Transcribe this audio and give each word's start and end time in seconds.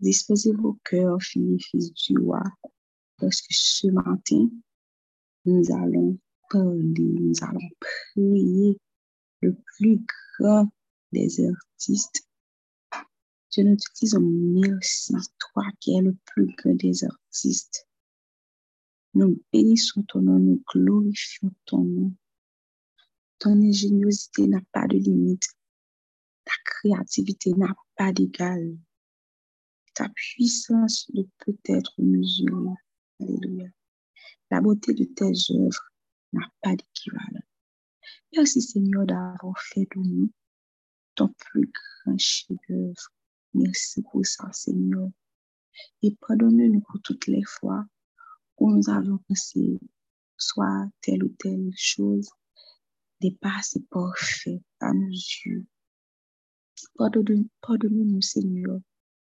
Disposez 0.00 0.52
vos 0.52 0.78
cœurs, 0.84 1.18
et 1.36 1.58
fils 1.58 1.92
du 1.92 2.18
roi, 2.18 2.42
parce 3.18 3.42
que 3.42 3.48
ce 3.50 3.88
matin, 3.88 4.48
nous 5.44 5.70
allons 5.72 6.18
parler, 6.48 6.90
nous 6.96 7.34
allons 7.42 7.68
prier 8.14 8.78
le 9.42 9.54
plus 9.76 10.00
grand 10.38 10.68
des 11.12 11.46
artistes. 11.46 12.26
Je 13.52 13.62
nous 13.62 13.76
te 13.76 13.84
disons 14.00 14.20
merci, 14.20 15.14
toi 15.38 15.64
qui 15.80 15.96
es 15.96 16.00
le 16.00 16.16
plus 16.26 16.46
grand 16.56 16.74
des 16.74 17.04
artistes. 17.04 17.86
Nous 19.14 19.42
bénissons 19.52 20.02
ton 20.04 20.22
nom, 20.22 20.38
nous 20.38 20.62
glorifions 20.72 21.50
ton 21.64 21.82
nom. 21.82 22.12
Ton 23.38 23.60
ingéniosité 23.60 24.46
n'a 24.46 24.60
pas 24.72 24.86
de 24.86 24.98
limite. 24.98 25.48
Ta 26.44 26.52
créativité 26.64 27.52
n'a 27.54 27.74
pas 27.96 28.12
d'égal. 28.12 28.76
Ta 30.00 30.08
puissance 30.08 31.10
ne 31.12 31.24
peut 31.44 31.58
être 31.66 31.92
mesurée. 31.98 32.74
Alléluia. 33.20 33.68
La 34.50 34.62
beauté 34.62 34.94
de 34.94 35.04
tes 35.04 35.30
œuvres 35.50 35.92
n'a 36.32 36.50
pas 36.62 36.74
d'équivalent. 36.74 37.44
Merci 38.34 38.62
Seigneur 38.62 39.04
d'avoir 39.04 39.60
fait 39.60 39.86
de 39.94 40.00
nous 40.00 40.32
ton 41.16 41.28
plus 41.36 41.70
grand 41.70 42.16
chef-d'œuvre. 42.16 43.12
Merci 43.52 44.00
pour 44.00 44.24
ça, 44.24 44.50
Seigneur. 44.52 45.10
Et 46.00 46.16
pardonne-nous 46.26 46.80
pour 46.80 47.02
toutes 47.02 47.26
les 47.26 47.44
fois 47.44 47.84
où 48.56 48.74
nous 48.74 48.88
avons 48.88 49.18
pensé 49.28 49.78
soit 50.38 50.88
telle 51.02 51.24
ou 51.24 51.28
telle 51.38 51.72
chose 51.76 52.30
n'est 53.20 53.36
pas 53.36 53.58
assez 53.58 53.82
parfait 53.90 54.62
à 54.80 54.94
nos 54.94 55.10
yeux. 55.10 55.66
Pardonne-nous, 56.96 58.22
Seigneur, 58.22 58.80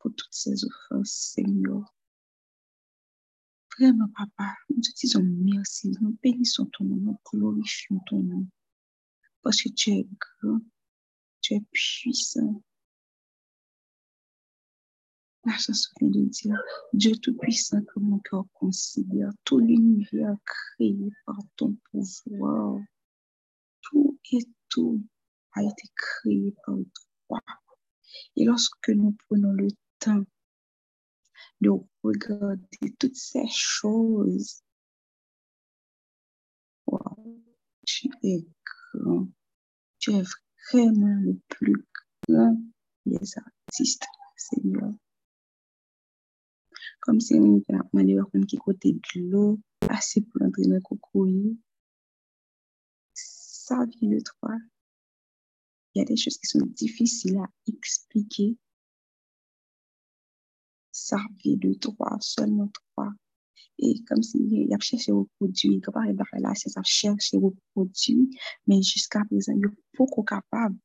pour 0.02 0.12
toutes 0.16 0.34
ces 0.34 0.66
offenses, 0.66 1.34
Seigneur. 1.36 1.94
Vraiment, 3.78 4.10
Papa, 4.10 4.56
nous 4.70 4.82
te 4.82 4.92
disons 4.96 5.24
merci, 5.24 5.92
nous 6.02 6.18
bénissons 6.22 6.66
ton 6.66 6.84
nom, 6.84 6.98
nous 6.98 7.20
glorifions 7.32 8.00
ton 8.08 8.22
nom, 8.22 8.48
parce 9.44 9.62
que 9.62 9.70
tu 9.70 9.92
es 9.92 10.08
grand, 10.42 10.60
tu 11.42 11.54
es 11.54 11.62
puissant. 11.72 12.62
La 15.46 15.58
chanson 15.58 15.90
vient 16.00 16.10
de 16.10 16.26
dire, 16.26 16.62
Dieu 16.94 17.16
Tout-Puissant 17.16 17.84
que 17.84 18.00
mon 18.00 18.20
cœur 18.20 18.46
considère, 18.54 19.32
tout 19.44 19.60
l'univers 19.60 20.36
créé 20.46 21.10
par 21.26 21.38
ton 21.56 21.76
pouvoir, 21.92 22.80
tout 23.82 24.20
et 24.32 24.46
tout 24.70 25.04
a 25.54 25.64
été 25.64 25.90
créé 25.96 26.54
par 26.66 26.76
toi. 27.28 27.42
Et 28.36 28.46
lorsque 28.46 28.90
nous 28.90 29.16
prenons 29.28 29.54
le 29.54 29.68
temps 30.02 30.26
de 31.62 31.70
regarder 32.04 32.96
toutes 33.00 33.16
ces 33.16 33.48
choses, 33.48 34.64
tu 37.86 38.10
es 38.24 38.46
grand. 38.94 39.28
Tu 40.00 40.12
es 40.12 40.24
vraiment 40.72 41.20
le 41.22 41.40
plus 41.48 41.86
grand 42.28 42.58
des 43.06 43.38
artistes, 43.38 44.06
Seigneur. 44.36 44.94
Comme 47.02 47.20
si 47.20 47.36
était 47.58 47.74
à 47.74 47.84
manière 47.94 48.26
qui 48.48 48.58
côté 48.58 48.94
de 48.94 49.30
l'eau, 49.30 49.60
assez 49.90 50.22
pour 50.22 50.42
entrer 50.42 50.64
dans 50.64 50.82
le. 50.82 51.58
Ça 53.14 53.86
vient 53.86 54.10
de 54.10 54.20
toi. 54.20 54.52
Il 55.94 56.00
y 56.00 56.02
a 56.02 56.06
des 56.06 56.16
choses 56.16 56.38
qui 56.38 56.48
sont 56.48 56.66
difficiles 56.66 57.38
à 57.38 57.50
expliquer. 57.68 58.58
Vient 61.44 61.58
de 61.58 61.74
toi, 61.74 62.18
seulement 62.20 62.70
toi. 62.96 63.12
Et 63.80 64.04
comme 64.08 64.22
s'il 64.22 64.52
y 64.52 64.74
a 64.74 64.80
cherché 64.80 65.12
au 65.12 65.28
produit, 65.38 65.82
comme 65.82 65.94
par 65.94 66.40
là, 66.40 66.54
c'est 66.56 66.70
ça 66.70 66.82
chercher 66.84 67.38
au 67.38 67.56
produit, 67.74 68.30
mais 68.68 68.82
jusqu'à 68.82 69.24
présent, 69.26 69.54
il 69.54 69.66
est 69.66 69.98
beaucoup 69.98 70.24
capable. 70.24 70.78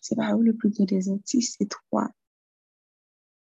C'est 0.00 0.16
pas 0.16 0.36
où 0.36 0.42
le 0.42 0.54
plus 0.54 0.68
grand 0.70 0.84
des 0.84 1.08
artistes, 1.08 1.56
c'est 1.58 1.68
toi. 1.90 2.10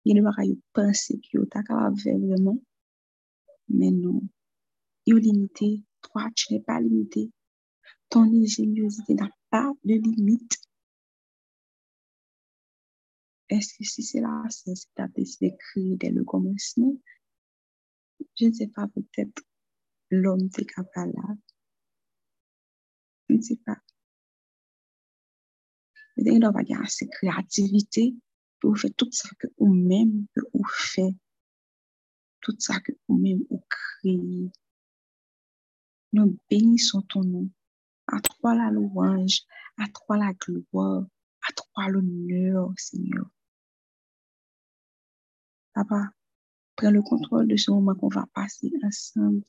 Il 0.04 0.14
ne 0.14 0.22
va 0.22 0.30
pas 0.30 0.42
penser 0.72 1.18
que 1.18 1.28
tu 1.28 1.42
es 1.42 1.48
capable 1.48 1.98
vraiment, 2.00 2.58
mais 3.68 3.90
non. 3.90 4.22
Il 5.06 5.16
est 5.16 5.20
limité. 5.20 5.82
Toi, 6.02 6.28
tu 6.36 6.52
n'es 6.52 6.60
pas 6.60 6.80
limité. 6.80 7.32
Ton 8.08 8.22
ingéniosité 8.22 9.14
n'a 9.14 9.28
pas 9.50 9.72
de 9.84 9.94
limite. 9.94 10.60
Est-ce 13.48 13.74
que 13.76 13.84
si 13.84 14.02
c'est 14.02 14.20
là, 14.20 14.44
c'est 14.48 14.72
que 14.72 14.80
tu 14.96 15.02
as 15.02 15.08
décidé 15.08 15.50
de 15.50 15.56
créer 15.56 15.96
dès 15.96 16.10
le 16.10 16.24
commencement? 16.24 16.96
Je 18.38 18.46
ne 18.46 18.52
sais 18.52 18.68
pas, 18.68 18.86
peut-être 18.88 19.42
l'homme 20.10 20.48
t'est 20.50 20.64
capable 20.64 21.12
là. 21.12 21.34
Je 23.28 23.34
ne 23.34 23.42
sais 23.42 23.58
pas. 23.64 23.76
Mais 26.16 26.34
il 26.34 26.40
doit 26.40 26.52
assez 26.82 27.06
de 27.06 27.10
créativité 27.10 28.14
pour 28.60 28.78
faire 28.78 28.94
tout 28.96 29.10
ça 29.10 29.28
que 29.38 29.48
vous-même 29.58 30.26
que 30.34 30.40
vous 30.52 30.66
faites. 30.68 31.14
Tout 32.40 32.56
ça 32.58 32.80
que 32.80 32.92
vous-même 33.08 33.42
vous 33.50 33.62
créez. 33.68 34.50
Nous 36.12 36.38
bénissons 36.50 37.02
ton 37.02 37.24
nom. 37.24 37.50
À 38.06 38.20
toi 38.20 38.54
la 38.54 38.70
louange, 38.70 39.42
à 39.78 39.88
toi 39.88 40.18
la 40.18 40.32
gloire, 40.34 41.06
à 41.48 41.52
toi 41.52 41.88
l'honneur, 41.88 42.72
Seigneur. 42.76 43.26
Papa, 45.74 46.10
prends 46.76 46.90
le 46.90 47.02
contrôle 47.02 47.48
de 47.48 47.56
ce 47.56 47.70
moment 47.70 47.94
qu'on 47.94 48.08
va 48.08 48.26
passer 48.34 48.70
ensemble. 48.82 49.42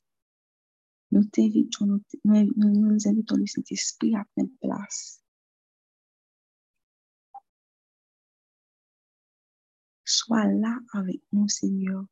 Nous 1.10 1.24
t'invitons, 1.24 2.00
nous, 2.24 3.08
invitons 3.08 3.36
le 3.36 3.46
Saint-Esprit 3.46 4.16
à 4.16 4.24
prendre 4.34 4.50
place. 4.60 5.22
Sois 10.04 10.46
là 10.46 10.78
avec 10.92 11.22
nous, 11.32 11.48
Seigneur. 11.48 12.04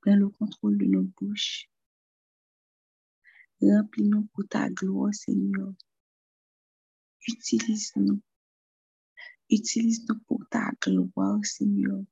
Prends 0.00 0.16
le 0.16 0.28
contrôle 0.28 0.78
de 0.78 0.86
nos 0.86 1.04
bouches. 1.20 1.68
Remplis-nous 3.60 4.26
pour 4.32 4.48
ta 4.48 4.68
gloire, 4.70 5.14
Seigneur. 5.14 5.72
Utilise-nous. 7.28 8.20
Utilise-nous 9.52 10.18
pour 10.26 10.42
ta 10.48 10.70
gloire, 10.80 11.44
Seigneur. 11.44 12.02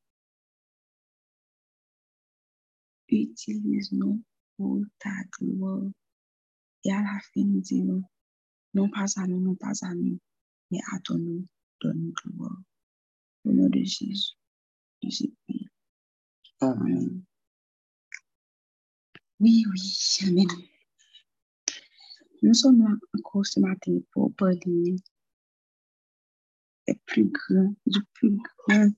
Utilise-nous 3.09 4.23
pour 4.59 4.83
ta 4.99 5.11
gloire. 5.39 5.91
Et 6.85 6.93
à 6.93 7.01
la 7.01 7.19
fin, 7.33 7.43
nous 7.43 8.05
non 8.75 8.91
pas 8.91 9.07
à 9.17 9.27
nous, 9.27 9.41
non 9.41 9.55
pas 9.55 9.73
à 9.81 9.95
nous, 9.95 10.19
mais 10.71 10.81
à 10.93 11.01
ton 11.01 11.17
nom, 11.17 11.43
donne 11.81 12.13
gloire. 12.13 12.61
Au 13.47 13.53
nom 13.53 13.71
de 13.71 13.83
Jésus. 13.85 14.35
Jésus. 15.03 15.33
Amen. 16.61 17.25
Oui, 19.41 19.65
oui, 19.67 20.29
Amen. 20.29 20.47
Nous 22.43 22.53
sommes 22.53 22.83
là 22.83 22.95
encore 23.17 23.47
ce 23.47 23.61
matin 23.61 23.99
pour 24.13 24.31
parler 24.35 24.97
des 26.91 27.01
plus 27.07 27.31
grands, 27.31 27.75
du 27.87 28.01
plus 28.15 28.37
grand 28.37 28.91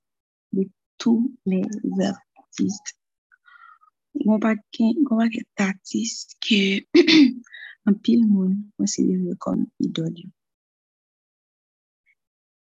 de 0.52 0.68
tous 0.98 1.34
les 1.46 1.62
artistes. 2.00 2.98
On 4.24 4.38
va 4.38 4.54
voir 5.08 5.28
des 5.28 5.46
artistes 5.56 6.36
que 6.40 6.80
un 7.86 7.92
pile 7.94 8.26
monde 8.26 8.56
considère 8.76 9.34
comme 9.38 9.66
idole. 9.80 10.14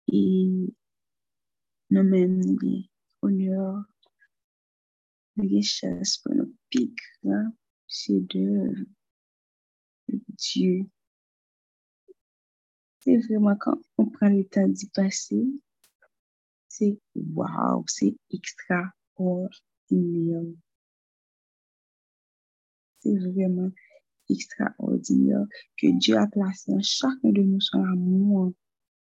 Et 0.08 0.74
nous-mêmes, 1.90 2.56
honneur, 3.22 3.84
richesse 5.36 6.18
pour 6.18 6.34
nos 6.34 6.50
plus 6.70 6.94
grands 7.22 7.52
chefs-d'œuvre 7.88 8.84
de 10.08 10.20
Dieu. 10.38 10.86
C'est 13.06 13.18
vraiment 13.18 13.54
quand 13.54 13.78
on 13.98 14.06
prend 14.06 14.28
le 14.28 14.44
temps 14.48 14.66
d'y 14.66 14.88
passer, 14.88 15.46
c'est 16.66 16.98
waouh, 17.14 17.84
c'est 17.86 18.16
extraordinaire. 18.32 20.42
C'est 22.98 23.16
vraiment 23.16 23.70
extraordinaire 24.28 25.46
que 25.80 25.96
Dieu 25.96 26.16
a 26.16 26.26
placé 26.26 26.72
en 26.72 26.80
chacun 26.80 27.30
de 27.30 27.42
nous 27.42 27.60
son 27.60 27.84
amour, 27.84 28.52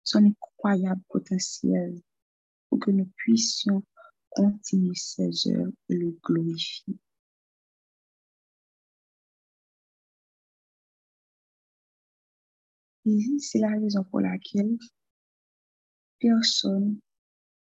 son 0.03 0.25
incroyable 0.25 1.01
potentiel 1.07 1.97
pour 2.67 2.79
que 2.79 2.91
nous 2.91 3.09
puissions 3.15 3.85
continuer 4.31 4.95
ses 4.95 5.47
œuvres 5.47 5.71
et 5.87 5.95
le 5.95 6.11
glorifier. 6.21 6.97
C'est 13.05 13.59
la 13.59 13.69
raison 13.69 14.03
pour 14.05 14.21
laquelle 14.21 14.77
personne 16.19 16.99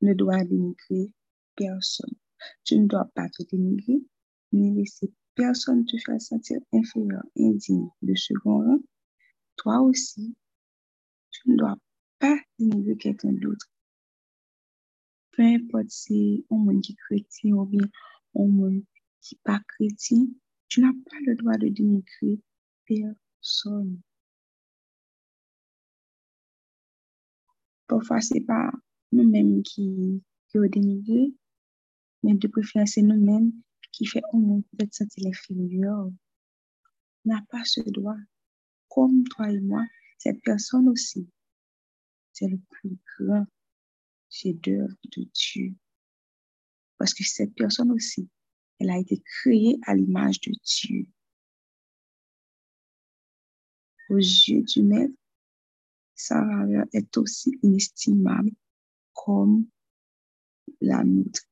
ne 0.00 0.12
dois 0.14 0.44
dénigrer 0.44 1.14
personne. 1.55 2.14
Tu 2.64 2.79
ne 2.79 2.87
dois 2.87 3.08
pas 3.14 3.29
te 3.29 3.44
dénigrer, 3.44 4.05
ni 4.52 4.75
laisser 4.75 5.12
personne 5.37 5.85
te 5.85 5.96
faire 5.99 6.20
sentir 6.20 6.58
inférieur, 6.73 7.23
indigne 7.38 7.88
de 8.02 8.14
second 8.17 8.64
rang. 8.64 8.79
Toi 9.56 9.81
aussi, 9.82 10.35
tu 11.31 11.50
ne 11.50 11.56
dois 11.56 11.76
pas 12.19 12.37
dénigrer 12.58 12.96
quelqu'un 12.96 13.32
d'autre. 13.32 13.70
Peu 15.31 15.44
importe 15.44 15.90
si 15.90 16.44
on 16.50 16.58
monde 16.58 16.82
qui 16.82 16.96
chrétien 16.96 17.55
ou 17.55 17.64
bien 17.64 17.87
on 18.35 18.49
monde 18.49 18.82
qui 19.20 19.37
pas 19.37 19.61
chrétien, 19.69 20.26
tu 20.67 20.81
n'as 20.81 20.93
pas 20.93 21.17
le 21.26 21.37
droit 21.37 21.56
de 21.56 21.69
dénigrer 21.69 22.40
personne. 22.85 24.00
Parfois, 27.88 28.20
ce 28.20 28.35
n'est 28.35 28.43
pas 28.43 28.70
nous-mêmes 29.12 29.62
qui, 29.62 30.23
qui 30.49 30.58
dénigré, 30.70 31.32
mais 32.23 32.35
de 32.35 32.49
préférence, 32.49 32.93
c'est 32.93 33.02
nous-mêmes 33.02 33.52
qui 33.93 34.06
fait 34.06 34.23
au 34.32 34.38
monde 34.38 34.64
peut-être 34.70 34.94
sentir 34.94 35.25
l'inférieur. 35.25 36.11
N'a 37.25 37.43
pas 37.50 37.64
ce 37.64 37.81
droit. 37.90 38.17
Comme 38.88 39.25
toi 39.25 39.50
et 39.50 39.61
moi, 39.61 39.85
cette 40.19 40.40
personne 40.43 40.88
aussi, 40.88 41.29
c'est 42.32 42.49
le 42.49 42.58
plus 42.70 42.96
grand 43.19 43.46
chef-d'œuvre 44.31 44.94
de 45.17 45.25
Dieu. 45.35 45.75
Parce 46.96 47.14
que 47.14 47.25
cette 47.25 47.55
personne 47.55 47.90
aussi, 47.93 48.29
elle 48.79 48.90
a 48.90 48.99
été 48.99 49.20
créée 49.20 49.79
à 49.87 49.94
l'image 49.94 50.40
de 50.40 50.52
Dieu. 50.64 51.06
Aux 54.11 54.17
yeux 54.17 54.62
du 54.62 54.82
Maître, 54.82 55.14
sa 56.18 56.44
valeur 56.44 56.84
est 56.92 57.16
aussi 57.16 57.56
inestimable 57.62 58.50
comme 59.14 59.66
la 60.80 61.04
nôtre. 61.04 61.42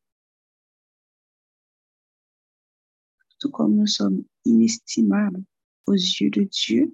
Tout 3.38 3.50
comme 3.50 3.76
nous 3.76 3.86
sommes 3.86 4.24
inestimables 4.44 5.44
aux 5.86 5.92
yeux 5.92 6.30
de 6.30 6.42
Dieu, 6.42 6.92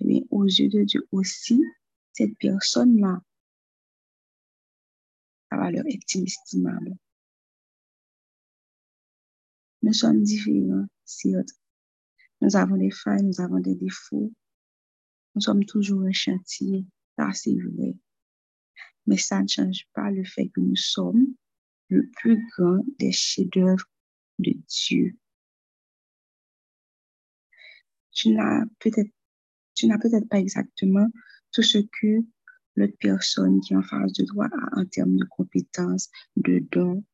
eh 0.00 0.26
aux 0.30 0.44
yeux 0.44 0.68
de 0.68 0.84
Dieu 0.84 1.08
aussi, 1.10 1.62
cette 2.12 2.36
personne-là, 2.38 3.22
sa 5.50 5.56
valeur 5.56 5.84
est 5.86 6.14
inestimable. 6.14 6.96
Nous 9.82 9.94
sommes 9.94 10.22
différents, 10.22 10.86
certes. 11.06 11.48
Nous 12.42 12.56
avons 12.56 12.76
des 12.76 12.90
failles, 12.90 13.22
nous 13.22 13.40
avons 13.40 13.58
des 13.58 13.74
défauts. 13.74 14.30
Nous 15.34 15.40
sommes 15.40 15.64
toujours 15.64 16.02
un 16.02 16.12
chantier, 16.12 16.84
ça 17.16 17.32
c'est 17.32 17.56
vrai. 17.56 17.96
Mais 19.06 19.16
ça 19.16 19.42
ne 19.42 19.48
change 19.48 19.86
pas 19.94 20.10
le 20.10 20.24
fait 20.24 20.48
que 20.48 20.60
nous 20.60 20.76
sommes 20.76 21.34
le 21.88 22.08
plus 22.16 22.38
grand 22.50 22.84
des 22.98 23.12
chefs-d'œuvre 23.12 23.84
de 24.38 24.52
Dieu. 24.68 25.16
Tu 28.12 28.30
n'as 28.30 28.64
peut-être, 28.78 29.10
peut-être 29.74 30.28
pas 30.28 30.38
exactement 30.38 31.06
tout 31.52 31.62
ce 31.62 31.78
que 31.78 32.24
l'autre 32.76 32.96
personne 32.98 33.60
qui 33.60 33.72
est 33.72 33.76
en 33.76 33.82
face 33.82 34.12
de 34.12 34.24
toi 34.24 34.46
a 34.46 34.80
en 34.80 34.86
termes 34.86 35.16
de 35.16 35.24
compétences, 35.24 36.10
de 36.36 36.60
dons. 36.70 37.04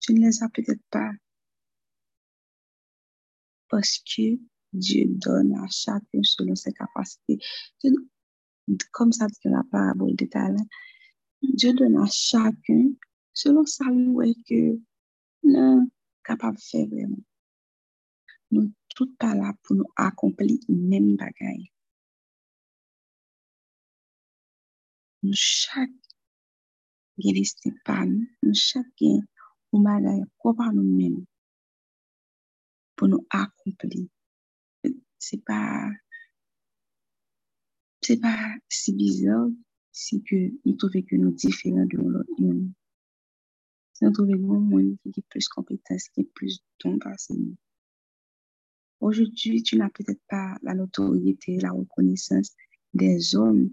Tu 0.00 0.14
ne 0.14 0.20
les 0.20 0.42
as 0.42 0.48
peut-être 0.48 0.82
pas 0.90 1.10
parce 3.68 3.98
que 3.98 4.38
Dieu 4.72 5.06
donne 5.08 5.54
à 5.54 5.66
chacun 5.68 6.22
selon 6.22 6.54
ses 6.54 6.72
capacités. 6.72 7.38
Comme 8.92 9.12
ça 9.12 9.26
dit 9.26 9.38
la 9.44 9.64
parabole 9.70 10.14
de 10.14 10.28
Dieu 11.42 11.72
donne 11.72 11.96
à 11.96 12.06
chacun 12.06 12.90
selon 13.32 13.64
sa 13.64 13.84
loi 13.84 14.26
que 14.46 14.78
nous 15.44 15.90
capable 16.24 16.56
de 16.56 16.62
faire 16.62 16.86
vraiment. 16.86 17.24
Nous 18.50 18.72
tous 18.94 19.14
pas 19.18 19.34
là 19.34 19.52
pour 19.62 19.76
nous 19.76 19.90
accomplir 19.96 20.58
même 20.68 21.16
bagaille. 21.16 21.70
Nous 25.22 25.32
chaque 25.34 25.90
guérissons 27.18 27.72
pas 27.84 28.04
nous 28.06 28.54
chaque 28.54 28.86
un 29.02 29.80
bagaille 29.82 30.24
propre 30.38 30.70
nous-mêmes 30.72 31.24
pour 32.96 33.08
nous 33.08 33.26
accomplir 33.30 34.08
c'est 35.18 35.44
pas 35.44 35.90
c'est 38.00 38.20
pas 38.20 38.54
si 38.68 38.92
bizarre 38.94 39.48
si 39.92 40.22
que 40.22 40.52
nous 40.64 40.76
trouvons 40.76 41.02
que 41.02 41.16
nous 41.16 41.32
différents 41.32 41.86
de 41.86 41.96
l'autre 41.96 42.30
nous 44.00 44.12
trouvons 44.12 44.60
monde 44.60 44.96
qui 45.02 45.20
a 45.20 45.22
plus 45.28 45.44
de 45.44 45.48
compétences, 45.54 46.08
qui 46.10 46.20
a 46.20 46.24
plus 46.34 46.62
passé. 47.00 47.34
Aujourd'hui, 49.00 49.62
tu 49.62 49.76
n'as 49.76 49.90
peut-être 49.90 50.22
pas 50.28 50.56
la 50.62 50.74
notoriété, 50.74 51.58
la 51.58 51.72
reconnaissance 51.72 52.54
des 52.94 53.34
hommes 53.34 53.70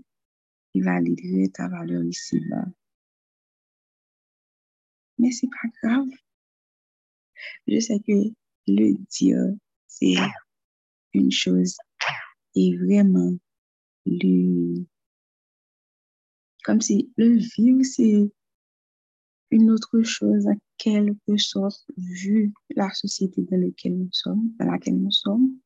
qui 0.72 0.82
valideraient 0.82 1.50
ta 1.50 1.68
valeur 1.68 2.04
ici-bas. 2.04 2.66
Mais 5.18 5.32
c'est 5.32 5.48
pas 5.48 5.70
grave. 5.82 6.08
Je 7.68 7.80
sais 7.80 8.00
que 8.00 8.34
le 8.68 8.94
dire, 9.10 9.56
c'est 9.88 10.16
une 11.16 11.32
chose 11.32 11.78
et 12.56 12.76
vraiment 12.78 13.34
le 14.06 14.86
comme 16.64 16.82
si 16.82 17.12
le 17.18 17.38
vivre 17.38 17.84
c'est 17.84 18.32
une 19.52 19.72
autre 19.72 20.02
chose 20.04 20.48
en 20.48 20.58
quelque 20.78 21.38
sorte 21.38 21.86
vu 21.98 22.54
la 22.76 22.90
société 22.92 23.42
dans 23.44 23.58
laquelle 23.58 23.98
nous 23.98 24.10
sommes 24.12 24.52
dans 24.60 24.66
laquelle 24.66 25.00
nous 25.00 25.12
sommes. 25.12 25.60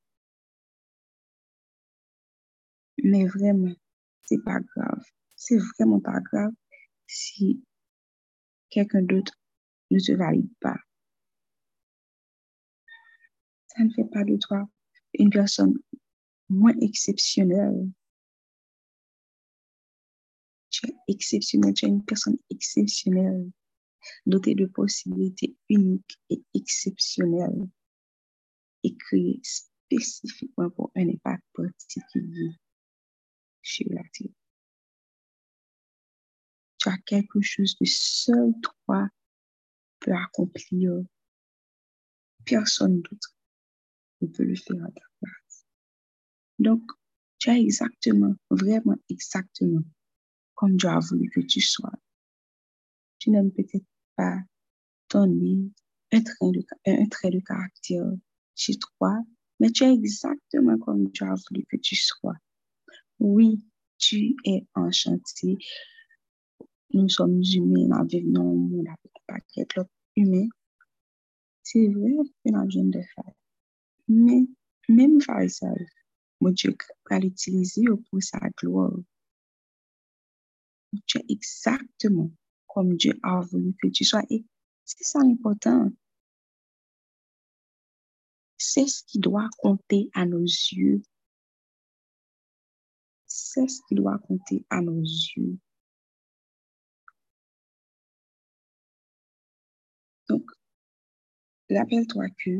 Mais 3.03 3.25
vraiment 3.25 3.73
c'est 4.23 4.43
pas 4.43 4.59
grave. 4.59 5.03
C'est 5.35 5.57
vraiment 5.57 5.99
pas 5.99 6.19
grave 6.19 6.51
si 7.07 7.63
quelqu'un 8.69 9.01
d'autre 9.01 9.33
ne 9.89 9.99
te 9.99 10.11
valide 10.11 10.51
pas. 10.59 10.77
Ça 13.67 13.83
ne 13.83 13.89
fait 13.91 14.09
pas 14.11 14.23
de 14.23 14.37
toi 14.37 14.67
une 15.19 15.29
personne 15.29 15.77
moins 16.49 16.77
exceptionnelle. 16.81 17.91
Tu 20.69 20.87
es 20.87 20.95
exceptionnel, 21.07 21.73
tu 21.73 21.85
es 21.85 21.89
une 21.89 22.05
personne 22.05 22.37
exceptionnelle, 22.49 23.51
dotée 24.25 24.55
de 24.55 24.65
possibilités 24.65 25.55
uniques 25.67 26.19
et 26.29 26.41
exceptionnelles 26.53 27.67
et 28.83 28.95
créée 28.95 29.41
spécifiquement 29.43 30.69
pour 30.69 30.91
un 30.95 31.09
impact 31.09 31.43
particulier 31.53 32.51
sur 33.61 33.87
la 33.89 34.03
Terre. 34.13 34.31
Tu 36.77 36.87
as 36.87 36.97
quelque 37.05 37.41
chose 37.41 37.75
que 37.77 37.85
seul 37.85 38.53
toi 38.61 39.09
peux 39.99 40.13
accomplir. 40.13 40.93
Personne 42.45 43.01
d'autre 43.01 43.35
on 44.21 44.27
peut 44.27 44.43
le 44.43 44.55
faire. 44.55 45.08
Donc, 46.59 46.83
tu 47.39 47.49
as 47.49 47.57
exactement, 47.57 48.35
vraiment 48.49 48.97
exactement 49.09 49.81
comme 50.55 50.75
Dieu 50.75 50.89
a 50.89 50.99
voulu 50.99 51.29
que 51.29 51.39
tu 51.39 51.61
sois. 51.61 51.93
Tu 53.17 53.29
n'aimes 53.29 53.51
peut-être 53.51 53.85
pas 54.17 54.39
donner 55.09 55.71
un 56.11 56.21
trait, 56.21 56.51
de, 56.51 56.65
un 56.85 57.07
trait 57.07 57.29
de 57.29 57.39
caractère 57.39 58.11
chez 58.55 58.73
toi, 58.75 59.23
mais 59.59 59.71
tu 59.71 59.85
es 59.85 59.93
exactement 59.93 60.77
comme 60.77 61.07
Dieu 61.07 61.25
a 61.25 61.35
voulu 61.35 61.65
que 61.69 61.77
tu 61.77 61.95
sois. 61.95 62.35
Oui, 63.19 63.63
tu 63.97 64.35
es 64.43 64.65
enchanté. 64.75 65.57
Nous 66.93 67.07
sommes 67.07 67.41
humains, 67.41 67.87
nous 67.87 68.07
vivons 68.07 68.31
dans 68.31 68.41
un 68.41 68.55
monde 68.55 68.87
avec 68.87 69.11
un 69.15 69.33
paquet 69.33 69.65
d'autres 69.73 69.89
humains. 70.17 70.49
C'est 71.63 71.87
vrai 71.87 72.11
que 72.43 72.51
nous 72.51 72.57
avons 72.57 72.89
des 72.89 73.03
failles. 73.15 73.35
Mais 74.09 74.45
même 74.89 75.21
ça, 75.21 75.67
mon 76.41 76.51
Dieu 76.51 76.75
va 77.09 77.19
l'utiliser 77.19 77.83
pour 78.09 78.23
sa 78.23 78.39
gloire. 78.57 78.93
Tu 81.05 81.17
es 81.19 81.25
exactement 81.29 82.31
comme 82.67 82.95
Dieu 82.95 83.19
a 83.23 83.41
voulu 83.41 83.75
que 83.81 83.89
tu 83.89 84.05
sois. 84.05 84.23
Et 84.29 84.45
c'est 84.85 85.03
ça 85.03 85.19
l'important. 85.19 85.91
C'est 88.57 88.87
ce 88.87 89.03
qui 89.05 89.19
doit 89.19 89.49
compter 89.57 90.09
à 90.13 90.25
nos 90.25 90.43
yeux. 90.43 91.01
C'est 93.25 93.67
ce 93.67 93.81
qui 93.87 93.95
doit 93.95 94.19
compter 94.19 94.65
à 94.69 94.81
nos 94.81 95.01
yeux. 95.01 95.57
Donc, 100.27 100.45
rappelle-toi 101.69 102.27
que 102.43 102.51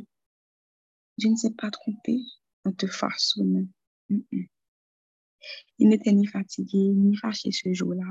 je 1.18 1.28
ne 1.28 1.36
sais 1.36 1.52
pas 1.52 1.70
tromper 1.70 2.20
en 2.66 2.72
te 2.72 2.88
façonnant. 2.88 3.68
Il 5.78 5.88
n'était 5.88 6.12
ni 6.12 6.26
fatigué, 6.26 6.90
ni 6.90 7.16
fâché 7.16 7.52
ce 7.52 7.74
jour-là. 7.74 8.04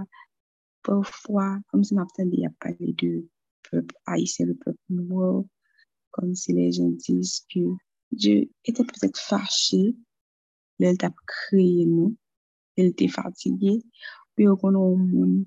parfois, 0.82 1.58
comme 1.68 1.84
si 1.84 1.94
m'attendais 1.94 2.46
à 2.46 2.50
parler 2.60 2.94
de 2.94 3.28
peuple 3.70 3.94
haïtien, 4.06 4.46
le 4.46 4.54
peuple 4.54 4.78
noir, 4.88 5.44
comme 6.10 6.34
si 6.34 6.52
les 6.52 6.72
gens 6.72 6.88
disent 6.88 7.44
que 7.52 7.60
Dieu 8.12 8.50
était 8.64 8.84
peut-être 8.84 9.18
fâché, 9.18 9.94
il 10.78 10.98
t'a 10.98 11.10
créé 11.26 11.84
nous, 11.84 12.16
il 12.76 12.86
était 12.86 13.08
fatigué, 13.08 13.82
puis 14.34 14.48
on 14.48 14.54
a 14.54 14.68
un 14.68 14.96
monde 14.96 15.44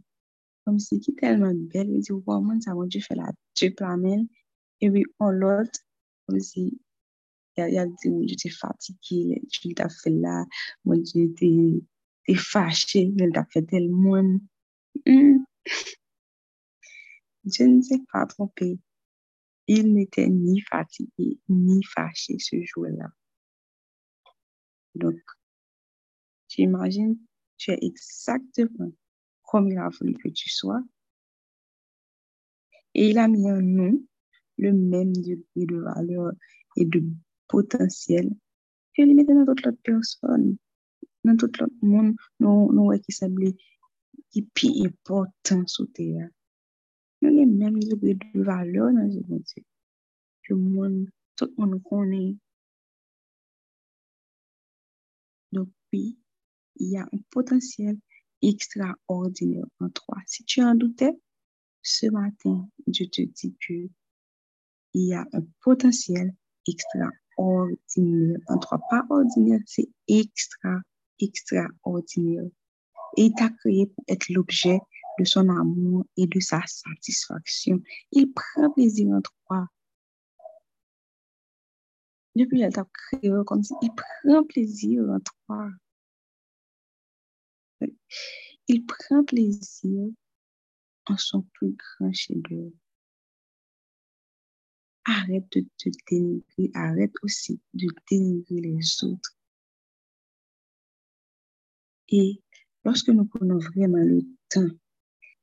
comme 0.65 0.79
si 0.79 0.99
qui 0.99 1.15
tellement 1.15 1.53
belle, 1.53 1.89
il 1.89 2.01
dit, 2.01 2.11
wow, 2.11 2.45
ça, 2.61 2.73
mon 2.73 2.85
Dieu 2.85 3.01
fait 3.01 3.15
la 3.15 3.31
Dieu 3.55 3.73
planète, 3.73 4.27
et 4.79 4.91
puis 4.91 5.05
on 5.19 5.29
l'autre, 5.29 5.79
comme 6.27 6.39
si 6.39 6.79
il 7.57 7.77
a 7.77 7.85
dit, 7.85 8.09
mon 8.09 8.21
Dieu, 8.21 8.35
t'es 8.35 8.49
fatigué, 8.49 9.41
tu 9.49 9.73
t'as 9.73 9.89
fait 9.89 10.09
là, 10.09 10.45
Dieu, 10.85 11.33
t'es 11.37 12.35
fâché, 12.35 13.11
il 13.17 13.31
t'a 13.33 13.45
fait 13.45 13.63
tellement. 13.63 14.39
Hmm. 15.05 15.37
Je 17.45 17.63
ne 17.63 17.81
sais 17.81 17.99
pas 18.11 18.25
tromper. 18.25 18.79
Il 19.67 19.93
n'était 19.93 20.27
ni 20.27 20.61
fatigué, 20.61 21.39
ni 21.49 21.83
fâché 21.83 22.37
ce 22.39 22.57
jour-là. 22.63 23.09
Donc, 24.95 25.19
j'imagine, 26.49 27.17
tu 27.57 27.71
es 27.71 27.79
exactement 27.81 28.91
comme 29.43 29.69
il 29.69 29.77
a 29.77 29.89
voulu 29.89 30.13
que 30.13 30.29
tu 30.29 30.49
sois. 30.49 30.81
Et 32.93 33.09
il 33.09 33.17
a 33.17 33.27
mis 33.27 33.49
en 33.49 33.61
nous 33.61 34.07
le 34.57 34.73
même 34.73 35.13
degré 35.13 35.43
de 35.55 35.77
valeur 35.77 36.33
et 36.75 36.85
de 36.85 37.03
potentiel 37.51 38.29
que 38.95 39.01
lui 39.03 39.13
mettait 39.13 39.33
dans 39.33 39.45
toute 39.45 39.65
l'autre 39.65 39.77
personne, 39.83 40.57
dans 41.25 41.35
tout 41.35 41.51
l'autre 41.59 41.73
monde, 41.81 42.15
nous, 42.39 42.71
nous, 42.71 42.97
qui 42.99 43.11
semblait 43.11 43.55
qui 44.29 44.39
est 44.39 44.47
plus 44.53 44.85
important 44.85 45.67
sur 45.67 45.85
terre. 45.93 46.29
Nous 47.21 47.29
avons 47.29 47.39
le 47.39 47.45
même 47.45 47.79
degré 47.79 48.15
de 48.15 48.41
valeur 48.41 48.91
dans 48.93 49.11
ce 49.11 49.19
monde. 49.27 49.43
Que 50.43 50.53
monde, 50.53 51.09
tout 51.35 51.53
le 51.57 51.65
monde 51.65 51.83
connaît. 51.83 52.35
Donc, 55.51 55.69
oui, 55.91 56.17
il 56.77 56.91
y 56.91 56.97
a 56.97 57.03
un 57.03 57.19
potentiel 57.29 57.97
extraordinaire 58.41 59.65
en 59.81 59.89
toi. 59.89 60.17
Si 60.25 60.45
tu 60.45 60.63
en 60.63 60.75
doutais, 60.75 61.19
ce 61.83 62.07
matin, 62.07 62.69
je 62.87 63.03
te 63.03 63.21
dis 63.21 63.55
que 63.67 63.89
il 64.93 65.07
y 65.07 65.13
a 65.13 65.25
un 65.33 65.45
potentiel 65.61 66.33
extraordinaire 66.67 67.20
en 67.37 67.67
toi. 68.59 68.79
Pas 68.89 69.05
ordinaire, 69.09 69.59
c'est 69.65 69.89
extra, 70.07 70.79
extraordinaire. 71.19 72.45
Et 73.17 73.25
il 73.25 73.33
t'a 73.33 73.49
créé 73.49 73.87
pour 73.87 74.03
être 74.07 74.29
l'objet 74.29 74.79
de 75.19 75.25
son 75.25 75.49
amour 75.49 76.05
et 76.17 76.27
de 76.27 76.39
sa 76.39 76.61
satisfaction. 76.65 77.81
Il 78.11 78.31
prend 78.33 78.71
plaisir 78.71 79.09
en 79.09 79.21
toi. 79.21 79.67
Depuis 82.35 82.59
qu'il 82.59 82.69
t'a 82.71 82.85
créé 82.93 83.31
comme 83.45 83.63
ça, 83.63 83.75
il 83.81 83.91
prend 83.93 84.43
plaisir 84.43 85.03
en 85.09 85.19
toi. 85.19 85.69
Il 88.67 88.85
prend 88.85 89.23
plaisir 89.25 90.09
en 91.07 91.17
son 91.17 91.41
plus 91.53 91.75
grand 91.75 92.13
chef-d'œuvre. 92.13 92.71
Arrête 95.05 95.51
de 95.51 95.65
te 95.77 95.89
dénigrer, 96.09 96.71
arrête 96.75 97.13
aussi 97.23 97.59
de 97.73 97.87
dénigrer 98.09 98.61
les 98.61 99.03
autres. 99.03 99.35
Et 102.09 102.41
lorsque 102.83 103.09
nous 103.09 103.25
prenons 103.25 103.57
vraiment 103.57 104.03
le 104.03 104.21
temps 104.49 104.75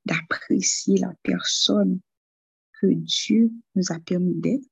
d'apprécier 0.04 0.98
la 0.98 1.12
personne 1.22 2.00
que 2.80 2.86
Dieu 2.86 3.50
nous 3.74 3.90
a 3.90 3.98
permis 3.98 4.34
d'être, 4.34 4.68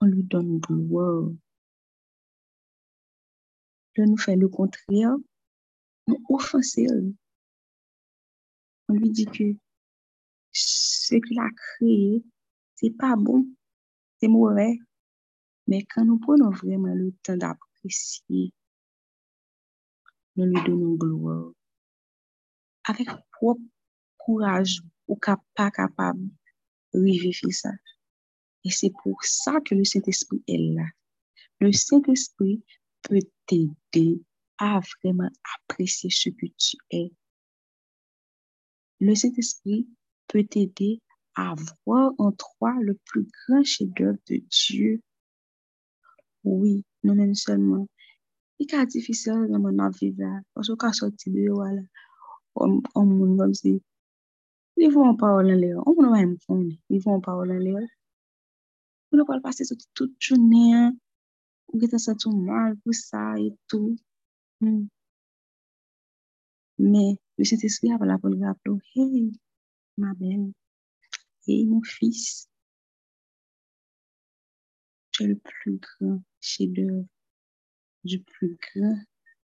on 0.00 0.06
lui 0.06 0.24
donne 0.24 0.58
gloire. 0.58 1.30
De 3.96 4.04
nous 4.04 4.16
faire 4.16 4.36
le 4.36 4.48
contraire, 4.48 5.14
nous 6.06 6.24
offenser. 6.28 6.86
On 8.88 8.94
lui 8.94 9.10
dit 9.10 9.26
que 9.26 9.56
ce 10.52 11.16
qu'il 11.16 11.38
a 11.38 11.50
créé, 11.50 12.24
c'est 12.80 12.90
pas 12.90 13.16
bon, 13.16 13.44
c'est 14.20 14.28
mauvais. 14.28 14.78
Mais 15.66 15.84
quand 15.84 16.04
nous 16.04 16.18
prenons 16.18 16.50
vraiment 16.50 16.94
le 16.94 17.12
temps 17.22 17.36
d'apprécier, 17.36 18.52
nous 20.36 20.44
lui 20.44 20.62
donnons 20.64 20.94
gloire. 20.94 21.52
Avec 22.84 23.08
propre 23.32 23.60
courage, 24.16 24.80
ou 25.08 25.16
pas 25.16 25.70
capable 25.70 26.28
de 26.94 27.50
ça. 27.50 27.70
Et 28.64 28.70
c'est 28.70 28.92
pour 29.02 29.22
ça 29.24 29.60
que 29.60 29.74
le 29.74 29.84
Saint-Esprit 29.84 30.42
est 30.46 30.74
là. 30.74 30.86
Le 31.60 31.72
Saint-Esprit 31.72 32.62
peut 33.02 33.18
t'aider 33.46 34.22
à 34.58 34.80
vraiment 35.02 35.30
apprécier 35.56 36.10
ce 36.10 36.30
que 36.30 36.46
tu 36.56 36.76
es. 36.90 37.12
Le 39.00 39.14
Saint-Esprit 39.14 39.88
peut 40.28 40.44
t'aider 40.44 41.00
avoir 41.38 42.12
en 42.18 42.32
toi 42.32 42.72
le 42.80 42.94
plus 43.06 43.26
grand 43.36 43.64
chef-d'œuvre 43.64 44.18
de 44.28 44.36
Dieu. 44.50 45.02
Oui, 46.44 46.84
nous-mêmes 47.04 47.34
seulement. 47.34 47.86
I 48.58 48.66
ka 48.66 48.80
difisil 48.90 49.44
nan 49.46 49.62
moun 49.62 49.78
ap 49.86 49.94
viva. 50.00 50.30
Pwos 50.52 50.68
ou 50.72 50.78
ka 50.82 50.90
soti 50.98 51.30
de 51.34 51.44
yo 51.46 51.54
wala. 51.60 51.84
Om 52.98 53.06
moun 53.18 53.36
gom 53.38 53.52
si. 53.60 53.72
Li 54.78 54.88
voun 54.94 55.14
pa 55.20 55.28
ou 55.36 55.44
lan 55.46 55.60
le 55.62 55.68
yo. 55.74 55.84
Om 55.86 55.94
moun 55.98 56.10
wè 56.14 56.22
mkoun 56.32 56.64
li. 56.66 56.74
Li 56.90 56.98
voun 57.04 57.22
pa 57.26 57.36
ou 57.38 57.46
lan 57.50 57.62
le 57.64 57.70
yo. 57.76 57.84
Moun 59.08 59.22
wè 59.22 59.28
wale 59.30 59.44
pase 59.46 59.62
soti 59.68 59.86
tout 59.96 60.10
jounen. 60.24 60.98
Ou 61.70 61.78
geta 61.80 62.02
sa 62.02 62.16
tou 62.22 62.34
mal 62.48 62.74
pou 62.82 62.92
sa 63.06 63.22
etou. 63.48 63.94
Hmm. 64.58 64.84
Me, 66.90 67.04
le 67.38 67.44
senti 67.50 67.70
sri 67.70 67.94
ap 67.94 68.02
la 68.10 68.18
pou 68.18 68.34
li 68.34 68.42
ap 68.42 68.58
lo. 68.66 68.74
Hey, 68.90 69.30
ma 70.02 70.10
bel. 70.18 70.48
Hey, 71.48 71.64
mon 71.64 71.82
fils, 71.82 72.48
tu 75.12 75.24
es 75.24 75.26
le 75.28 75.36
plus 75.36 75.78
grand 75.78 76.22
chef-d'œuvre, 76.40 77.06
du 78.04 78.22
plus 78.22 78.58
grand 78.74 78.98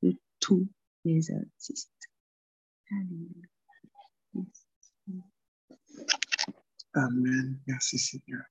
de 0.03 0.19
tous 0.41 0.67
les 1.05 1.31
artistes. 1.31 1.91
Amen. 6.95 7.61
Merci 7.67 7.99
Seigneur. 7.99 8.45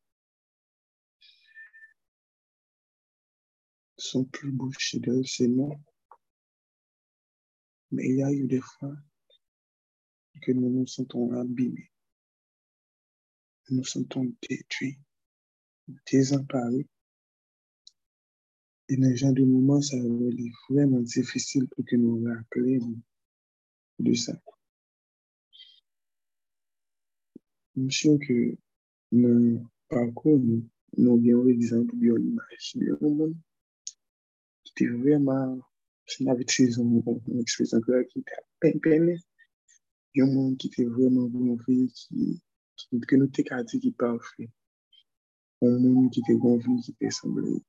Son 3.97 4.25
plus 4.25 4.51
beau 4.51 4.71
chef-d'œuvre, 4.77 5.27
c'est 5.27 5.47
nous. 5.47 5.73
Mais 7.91 8.07
il 8.07 8.17
y 8.17 8.23
a 8.23 8.31
eu 8.31 8.47
des 8.47 8.61
fois 8.61 8.95
que 10.41 10.51
nous 10.51 10.69
nous 10.69 10.87
sentons 10.87 11.31
abîmés. 11.33 11.90
Nous 13.71 13.77
nous 13.77 13.85
sentons 13.85 14.31
détruits, 14.47 14.99
désemparés. 16.11 16.85
Et 18.89 18.97
dans 18.97 19.09
ce 19.11 19.15
genre 19.15 19.33
de 19.33 19.45
moment, 19.45 19.81
ça 19.81 19.95
va 19.97 20.03
être 20.03 20.37
vraiment 20.69 20.99
difficile 20.99 21.67
pour 21.69 21.85
que 21.85 21.95
nous 21.95 22.19
nous 22.19 22.33
rappelions 22.33 22.99
de 23.99 24.13
ça. 24.13 24.33
Je 27.77 27.89
suis 27.89 28.19
que 28.19 28.57
dans 29.13 29.39
le 29.39 29.61
parcours, 29.87 30.37
nous, 30.37 30.69
nous 30.97 31.31
avons 31.31 31.45
un 31.45 31.47
exemple, 31.47 31.95
bien 31.95 32.15
une 32.17 32.31
image 32.31 32.73
de 32.75 32.97
monde 33.01 33.35
qui 34.63 34.73
était 34.73 34.91
vraiment 34.91 35.61
c'est 36.05 36.25
une 36.25 36.47
saison, 36.47 37.21
une 37.29 37.39
expression 37.39 37.79
qui 37.81 38.19
était 38.19 38.31
peine, 38.59 38.79
peine. 38.81 39.17
Il 40.13 40.19
y 40.19 40.21
a 40.21 40.25
un 40.25 40.33
monde 40.33 40.57
qui 40.57 40.67
était 40.67 40.83
vraiment 40.83 41.29
bon, 41.29 41.57
qui, 41.65 42.41
que 43.07 43.15
nous 43.15 43.27
t'avons 43.27 43.63
dit 43.63 43.79
qui 43.79 43.91
parfait. 43.91 44.49
Un 45.61 45.79
monde 45.79 46.11
qui 46.11 46.21
était 46.21 46.35
bon, 46.35 46.59
qui 46.59 46.91
était 46.91 47.11
semblé. 47.11 47.61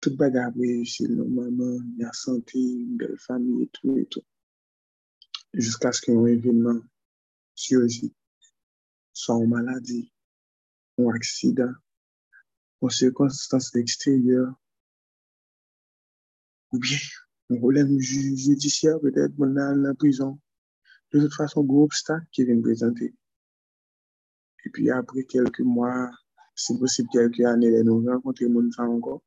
Tout 0.00 0.16
bagarre 0.16 0.52
réussi 0.54 1.08
normalement, 1.08 1.78
il 1.96 1.98
y 1.98 2.04
a 2.04 2.12
santé, 2.12 2.58
une 2.58 2.96
belle 2.96 3.18
famille 3.18 3.64
et 3.64 3.68
tout 3.72 3.96
et 3.96 4.06
tout. 4.06 4.22
Jusqu'à 5.54 5.92
ce 5.92 6.02
qu'il 6.02 6.14
y 6.14 6.16
ait 6.16 6.20
un 6.20 6.26
événement 6.26 6.80
surgit, 7.54 8.14
soit 9.12 9.36
une 9.36 9.48
maladie, 9.48 10.12
un 10.98 11.08
accident, 11.08 11.72
une 12.82 12.90
circonstance 12.90 13.74
extérieure, 13.76 14.54
ou 16.72 16.78
bien 16.78 16.98
un 17.50 17.56
problème 17.56 17.98
judiciaire, 17.98 19.00
peut-être, 19.00 19.32
on 19.38 19.56
a 19.56 19.74
la 19.74 19.94
prison. 19.94 20.38
De 21.12 21.20
toute 21.20 21.34
façon, 21.34 21.62
gros 21.62 21.84
obstacle 21.84 22.26
qui 22.32 22.44
vient 22.44 22.60
présenter. 22.60 23.14
Et 24.64 24.70
puis 24.70 24.90
après 24.90 25.24
quelques 25.24 25.60
mois, 25.60 26.10
si 26.54 26.78
possible 26.78 27.08
quelques 27.12 27.40
années, 27.40 27.82
nous 27.82 28.04
rencontrons 28.04 28.50
mon 28.50 28.70
encore. 28.78 29.22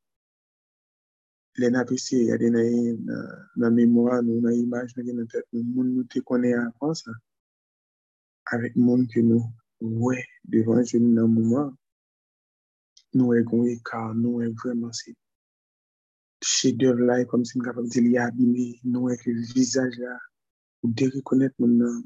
les 1.56 1.70
napesi, 1.70 2.16
il 2.16 2.26
y 2.26 2.32
a 2.32 2.38
des 2.38 2.50
dans 3.56 3.70
mémoire, 3.70 4.22
nous, 4.22 4.44
l'image, 4.46 4.94
dans 4.94 5.26
tête, 5.26 5.46
nous, 5.52 5.84
nous 5.84 6.04
avant 6.54 6.94
ça. 6.94 7.10
Avec 8.46 8.74
le 8.76 8.82
monde 8.82 9.08
que 9.12 9.20
nous, 9.20 9.44
ouais, 9.80 10.24
devant 10.44 10.76
nous, 10.76 11.14
dans 11.14 11.22
le 11.22 11.28
moment, 11.28 11.72
nous, 13.14 13.32
avons 13.32 13.64
écart, 13.64 14.14
nous, 14.14 14.40
vraiment, 14.62 14.92
c'est 14.92 15.14
comme 17.26 17.44
si 17.44 17.58
nous 17.58 17.64
capable 17.64 17.88
de 17.88 18.00
nous, 18.84 19.08
avec 19.08 19.26
le 19.26 19.40
visage 19.54 19.98
là, 19.98 20.16
reconnaître 21.08 21.56
mon 21.58 22.02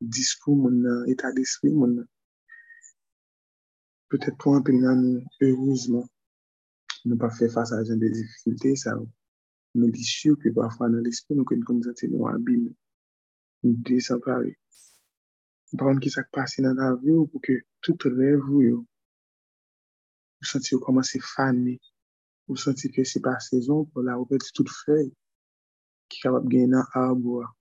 discours, 0.00 0.56
mon 0.56 1.04
état 1.06 1.32
d'esprit, 1.32 1.70
mon 1.70 2.04
peut-être 4.10 4.36
pour 4.36 4.54
un 4.54 4.62
peu, 4.62 4.72
nous, 4.72 5.24
heureusement, 5.40 6.06
nous 7.04 7.16
pas 7.16 7.30
faire 7.30 7.50
face 7.50 7.72
à 7.72 7.82
des 7.82 8.10
difficultés, 8.10 8.76
ça 8.76 8.94
nous 9.74 9.90
dit 9.90 10.04
sûr 10.04 10.36
que 10.38 10.50
parfois 10.50 10.88
dans 10.90 10.98
l'esprit, 10.98 11.34
nous 11.34 11.44
connaissons 11.44 11.66
comme 11.66 11.82
ça, 11.82 12.06
nous 12.08 12.26
abîmés, 12.26 12.76
nous 13.62 13.74
désemparés. 13.76 14.58
Par 15.78 15.86
contre, 15.86 16.00
qui 16.00 16.10
s'est 16.10 16.22
passé 16.32 16.62
dans 16.62 16.74
la 16.74 16.96
vie 16.96 17.12
pour 17.30 17.40
que 17.40 17.52
tout 17.80 17.96
rêve, 18.04 18.40
vous, 18.40 18.84
vous 20.40 20.46
sentez 20.46 20.76
comment 20.82 21.02
c'est 21.02 21.22
fané, 21.22 21.80
vous 22.48 22.56
sentez 22.56 22.90
que 22.90 23.04
c'est 23.04 23.20
pas 23.20 23.38
saison 23.38 23.84
pour 23.86 24.02
la 24.02 24.16
repéter 24.16 24.48
toute 24.52 24.70
feuille 24.70 25.12
qui 26.08 26.18
est 26.18 26.22
capable 26.22 26.48
de 26.48 26.52
gagner 26.52 26.74
un 26.74 26.84
arbre. 26.94 27.54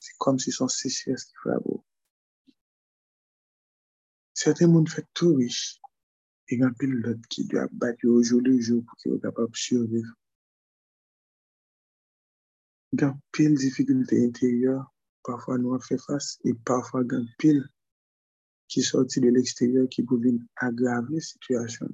C'est 0.00 0.16
comme 0.18 0.38
si 0.40 0.50
son 0.50 0.66
sécheresse 0.66 1.24
qui 1.24 1.34
fait 1.44 1.56
beau. 1.64 1.83
Certains 4.34 4.66
monde 4.66 4.88
fait 4.88 5.06
tout 5.14 5.34
riche, 5.34 5.80
et 6.48 6.60
a 6.62 6.70
pile 6.70 7.00
d'autres 7.02 7.28
qui 7.30 7.46
doivent 7.46 7.72
battre 7.72 8.06
au 8.06 8.22
jour 8.22 8.40
le 8.42 8.60
jour 8.60 8.84
pour 8.84 8.96
qu'ils 8.96 9.12
soient 9.12 9.20
capables 9.20 9.50
de 9.50 9.56
survivre. 9.56 10.12
Il 12.92 13.00
y 13.00 13.04
a 13.04 13.50
difficultés 13.50 14.26
intérieures, 14.26 14.92
parfois 15.22 15.56
nous 15.58 15.72
on 15.72 15.80
fait 15.80 15.98
face, 15.98 16.38
et 16.44 16.52
parfois 16.52 17.02
il 17.04 17.12
y 17.12 17.16
a 17.16 17.24
pile 17.38 17.68
qui 18.66 18.82
sortent 18.82 19.18
de 19.18 19.28
l'extérieur 19.28 19.88
qui 19.88 20.02
peuvent 20.02 20.20
aggraver 20.56 21.14
la 21.14 21.20
situation. 21.20 21.88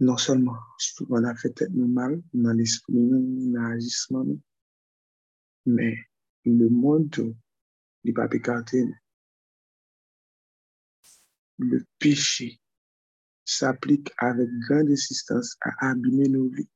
Non 0.00 0.16
seulement, 0.16 0.56
on 1.10 1.24
a 1.24 1.34
fait 1.34 1.50
tête 1.50 1.74
mal 1.74 2.22
dans 2.32 2.52
l'esprit, 2.52 2.94
dans 2.94 3.60
l'agissement, 3.60 4.24
mais 5.66 5.96
le 6.44 6.68
monde 6.68 7.34
n'est 8.04 8.12
pas 8.12 8.28
écarté 8.30 8.86
le 11.58 11.84
péché 11.98 12.60
s'applique 13.44 14.10
avec 14.18 14.48
grande 14.68 14.90
insistance 14.90 15.56
à 15.60 15.90
abîmer 15.90 16.28
nos 16.28 16.48
vies. 16.48 16.68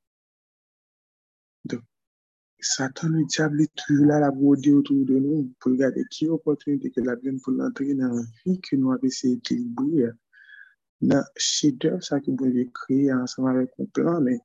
Donc, 1.64 1.82
Satan, 2.58 3.08
le 3.08 3.24
diable 3.26 3.62
est 3.62 3.74
toujours 3.74 4.06
là, 4.06 4.20
la 4.20 4.30
broder 4.30 4.72
autour 4.72 5.04
de 5.04 5.18
nous 5.18 5.52
pour 5.58 5.72
regarder 5.72 6.04
qui 6.10 6.28
opportunité 6.28 6.90
que 6.90 7.00
la 7.00 7.16
vienne 7.16 7.40
pour 7.40 7.52
l'entrer 7.52 7.94
dans 7.94 8.08
la 8.08 8.22
vie 8.44 8.60
que 8.60 8.76
nous 8.76 8.92
avons 8.92 9.02
essayé 9.02 9.36
d'équilibrer. 9.36 10.10
Dans 11.00 11.24
chef 11.36 11.74
ça 12.00 12.20
que 12.20 12.30
vous 12.30 12.44
avez 12.44 12.70
créé 12.72 13.12
ensemble 13.12 13.50
avec 13.50 13.70
un 13.80 13.84
plan, 13.86 14.20
mais 14.20 14.38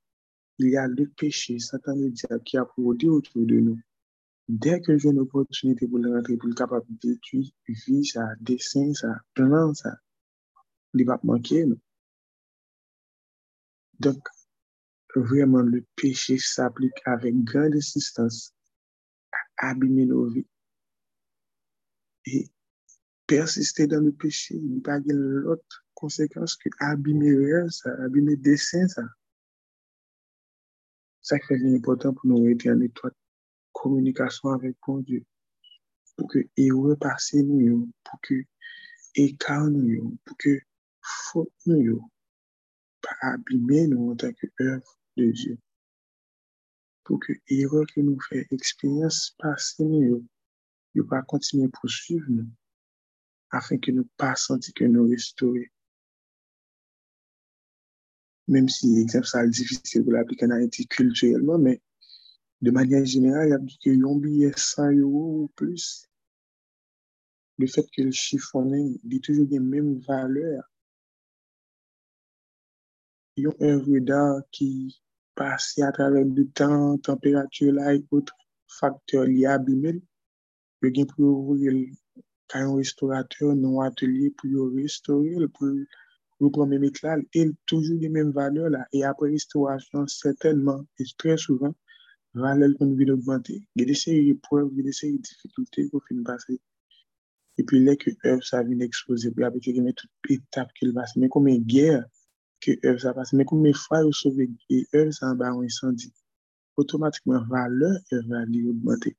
il 0.58 0.70
y 0.70 0.76
a 0.76 0.88
le 0.88 1.06
péché, 1.06 1.58
Satan, 1.60 1.94
le 1.94 2.10
diable 2.10 2.42
qui 2.44 2.58
a 2.58 2.64
brodé 2.64 3.08
autour 3.08 3.46
de 3.46 3.60
nous. 3.60 3.78
Dès 4.48 4.80
que 4.80 4.98
j'ai 4.98 5.10
une 5.10 5.20
opportunité 5.20 5.86
pour 5.86 5.98
le 5.98 6.14
rentrer, 6.14 6.36
pour 6.36 6.48
le 6.48 6.54
capable 6.54 6.86
détruire, 7.00 7.50
vie, 7.68 8.04
ça, 8.04 8.34
dessin, 8.40 8.92
ça, 8.94 9.20
plan, 9.34 9.72
ça, 9.74 9.96
il 10.94 11.04
va 11.04 11.18
manquer. 11.22 11.64
Donc, 14.00 14.28
vraiment, 15.14 15.60
le 15.60 15.84
péché 15.96 16.38
s'applique 16.38 17.00
avec 17.04 17.34
grande 17.44 17.74
insistance 17.74 18.54
à 19.58 19.70
abîmer 19.70 20.06
nos 20.06 20.28
vies. 20.28 20.46
Et 22.26 22.48
persister 23.26 23.86
dans 23.86 24.04
le 24.04 24.12
péché, 24.12 24.54
il 24.54 24.70
n'y 24.70 24.78
a 24.78 24.82
pas 24.82 24.98
l'autre 25.06 25.84
conséquence 25.94 26.56
que 26.56 26.68
abîmer 26.78 27.34
rien, 27.34 27.68
ça, 27.68 27.90
abîmer 28.04 28.36
dessin, 28.36 28.86
ça. 28.88 29.02
Ça 31.22 31.36
fait 31.46 31.60
important 31.74 32.14
pour 32.14 32.26
nous 32.26 32.48
être 32.48 32.68
en 32.68 32.80
étroite 32.80 33.14
communication 33.72 34.50
avec 34.50 34.76
mon 34.86 34.98
Dieu. 34.98 35.24
Pour 36.16 36.28
que 36.28 36.38
il 36.56 36.72
repasse 36.72 37.34
nous, 37.34 37.90
pour 38.04 38.20
que 38.22 38.34
écart 39.14 39.68
nous, 39.70 40.16
pour 40.24 40.36
que 40.36 40.60
faut 41.02 41.50
nous 41.66 42.10
pas 43.00 43.16
abîmer 43.20 43.86
nous 43.86 44.10
en 44.10 44.16
tant 44.16 44.32
qu'œuvre 44.32 44.98
de 45.16 45.30
Dieu. 45.30 45.58
Pour 47.04 47.20
que 47.20 47.32
l'erreur 47.48 47.86
que 47.94 48.00
nous 48.00 48.20
fait 48.20 48.46
expérience 48.50 49.34
passe 49.38 49.78
nous, 49.78 50.26
ne 50.94 51.02
pas 51.02 51.22
continuer 51.22 51.66
à 51.66 51.68
poursuivre 51.68 52.26
nous, 52.28 52.48
afin 53.50 53.78
que 53.78 53.90
nous 53.90 54.08
pas 54.16 54.36
sentir 54.36 54.74
que 54.74 54.84
nous 54.84 55.08
restaurer. 55.08 55.72
Même 58.46 58.68
si, 58.68 58.98
exemple, 58.98 59.26
ça 59.26 59.44
est 59.44 59.50
difficile 59.50 60.04
pour 60.04 60.12
l'appliquer 60.12 60.46
en 60.46 60.50
Haïti 60.50 60.86
culturellement, 60.86 61.58
mais 61.58 61.82
de 62.60 62.70
manière 62.70 63.04
générale, 63.04 63.48
il 63.48 63.50
y 63.50 63.54
a 63.54 63.58
dit 63.58 63.78
que 63.78 63.90
un 63.90 64.18
billet 64.18 64.52
100 64.56 64.92
euros 64.92 65.42
ou 65.42 65.48
plus. 65.54 66.08
Le 67.58 67.66
fait 67.66 67.86
que 67.94 68.02
le 68.02 68.10
chiffonné, 68.10 68.98
il 69.04 69.20
toujours 69.20 69.46
les 69.50 69.60
mêmes 69.60 69.98
valeurs 69.98 70.64
yon 73.44 73.56
evre 73.70 73.98
dar 74.10 74.32
ki 74.54 74.68
pase 75.38 75.78
a 75.88 75.90
travèk 75.96 76.28
de 76.36 76.44
tan, 76.58 76.76
temperatur 77.08 77.70
la 77.78 77.94
e 77.96 77.98
outre 78.16 78.34
faktor 78.78 79.24
li 79.34 79.42
abimel, 79.54 79.98
yo 80.80 80.88
gen 80.94 81.06
pou 81.10 81.20
yo 81.26 81.32
vorel 81.46 81.78
ka 82.50 82.62
yon 82.64 82.78
restorateur 82.82 83.50
nou 83.62 83.82
atelier 83.88 84.30
pou 84.36 84.50
yo 84.54 84.62
restorel, 84.78 85.44
pou 85.56 85.66
yo 86.40 86.50
promè 86.54 86.78
metlal, 86.84 87.20
el 87.40 87.50
toujou 87.68 87.98
di 88.02 88.08
men 88.14 88.32
valeur 88.38 88.68
la, 88.74 88.82
e 88.96 89.02
apre 89.10 89.30
restorasyon 89.34 90.06
setenman, 90.20 90.84
e 91.00 91.06
tre 91.20 91.36
souvan, 91.44 91.74
valeur 92.42 92.74
kon 92.78 92.94
vi 92.98 93.04
l'augmente. 93.08 93.54
Gede 93.78 93.94
se 94.02 94.14
yon 94.14 94.38
preuve, 94.46 94.70
gede 94.78 94.92
se 94.98 95.10
yon 95.10 95.22
dificulté 95.28 95.88
pou 95.90 96.04
fin 96.06 96.22
basè. 96.28 96.54
E 97.58 97.64
pi 97.66 97.82
lè 97.86 97.94
ke 98.02 98.14
ev 98.30 98.44
sa 98.50 98.62
vin 98.66 98.84
expose, 98.86 99.32
pou 99.34 99.46
apè 99.48 99.62
ki 99.64 99.74
gen 99.76 99.88
men 99.88 99.98
tout 99.98 100.32
etap 100.34 100.70
ki 100.76 100.90
l'basè. 100.90 101.18
Men 101.20 101.32
kon 101.34 101.46
men 101.46 101.64
gèr, 101.74 102.04
que 102.60 102.72
œuvre 102.86 103.00
ça 103.00 103.14
passe. 103.14 103.32
Mais 103.32 103.44
comme 103.44 103.60
mes 103.60 103.72
frères 103.72 104.06
ont 104.06 104.12
sauvé 104.12 104.50
et 104.70 104.86
œuvre 104.94 105.12
ça 105.12 105.30
en 105.30 105.34
bas 105.34 105.50
un 105.50 105.62
incendie, 105.62 106.12
automatiquement 106.76 107.42
valeur 107.44 107.98
œuvre 108.12 108.28
va 108.28 108.42
augmenter. 108.42 109.16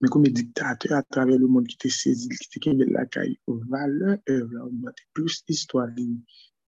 Mais 0.00 0.08
comme 0.08 0.28
dictateur 0.28 0.98
à 0.98 1.02
travers 1.02 1.38
le 1.38 1.46
monde 1.48 1.66
qui 1.66 1.76
te 1.76 1.88
saisit, 1.88 2.28
qui 2.28 2.60
te 2.60 2.70
la 2.70 3.06
caille, 3.06 3.38
valeur 3.46 4.18
œuvre 4.28 4.50
va 4.52 4.64
augmenter. 4.64 5.02
Plus 5.12 5.42
l'histoire 5.48 5.88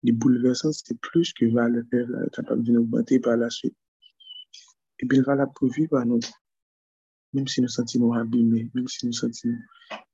des 0.04 0.12
bouleversements, 0.12 0.74
c'est 0.74 1.00
plus 1.00 1.32
que 1.34 1.46
valeur 1.46 1.84
œuvre 1.94 2.26
est 2.26 2.36
capable 2.36 2.64
d'augmenter 2.64 3.20
par 3.20 3.38
la 3.38 3.50
suite. 3.50 3.76
Et 5.00 5.06
puis, 5.06 5.18
il 5.18 5.24
va 5.24 5.36
la 5.36 5.48
prouver 5.48 5.88
par 5.88 6.06
nous. 6.06 6.20
Même 7.34 7.48
si 7.48 7.62
nous 7.62 7.68
sentons 7.68 8.14
abîmés, 8.14 8.70
même 8.74 8.88
si 8.88 9.06
nous 9.06 9.14
sentons 9.14 9.58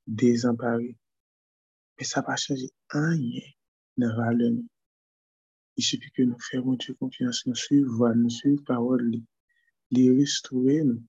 désemparés. 0.08 0.98
Mais 1.98 2.06
ça 2.06 2.22
va 2.22 2.36
changer 2.36 2.70
rien 2.90 3.42
dans 3.98 4.08
la 4.08 4.16
valeur. 4.16 4.54
Il 5.80 5.82
suffit 5.82 6.12
que 6.12 6.24
nous 6.24 6.38
fassions 6.38 6.74
Dieu 6.74 6.94
confiance, 6.96 7.46
nous 7.46 7.56
suivons, 7.56 8.14
nous 8.14 8.30
suivons 8.30 8.62
parole, 8.64 9.14
les 9.92 10.12
restaurer 10.12 10.84
nous. 10.84 11.02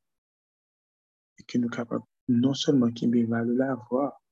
Et 1.39 1.43
que 1.43 1.59
nous 1.59 1.65
sommes 1.65 1.77
capables 1.77 2.05
non 2.29 2.55
seulement 2.55 2.89
qu'il 2.93 3.11
valeur 3.27 3.57
la 3.57 3.75
voir, 3.91 4.23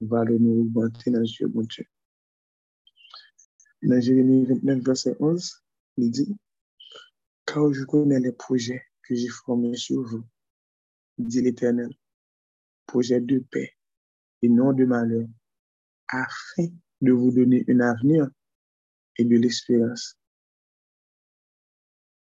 valeur 0.00 0.38
nous 0.38 0.60
augmenter 0.60 1.10
dans 1.10 1.22
Dieu, 1.22 1.48
bon 1.48 1.62
Dieu. 1.62 1.84
Dans 3.82 4.00
Jérémie 4.00 4.44
29, 4.44 4.78
verset 4.78 5.16
11, 5.18 5.64
il 5.96 6.10
dit, 6.12 6.36
car 7.44 7.72
je 7.72 7.82
connais 7.82 8.20
les 8.20 8.30
projets 8.30 8.84
que 9.02 9.16
j'ai 9.16 9.26
formés 9.26 9.74
sur 9.74 10.02
vous, 10.02 10.24
dit 11.18 11.42
l'Éternel, 11.42 11.90
projets 12.86 13.20
de 13.20 13.40
paix 13.40 13.74
et 14.40 14.48
non 14.48 14.72
de 14.72 14.84
malheur, 14.84 15.26
afin 16.06 16.68
de 17.00 17.10
vous 17.10 17.32
donner 17.32 17.64
un 17.68 17.80
avenir 17.80 18.30
et 19.16 19.24
de 19.24 19.36
l'espérance, 19.36 20.16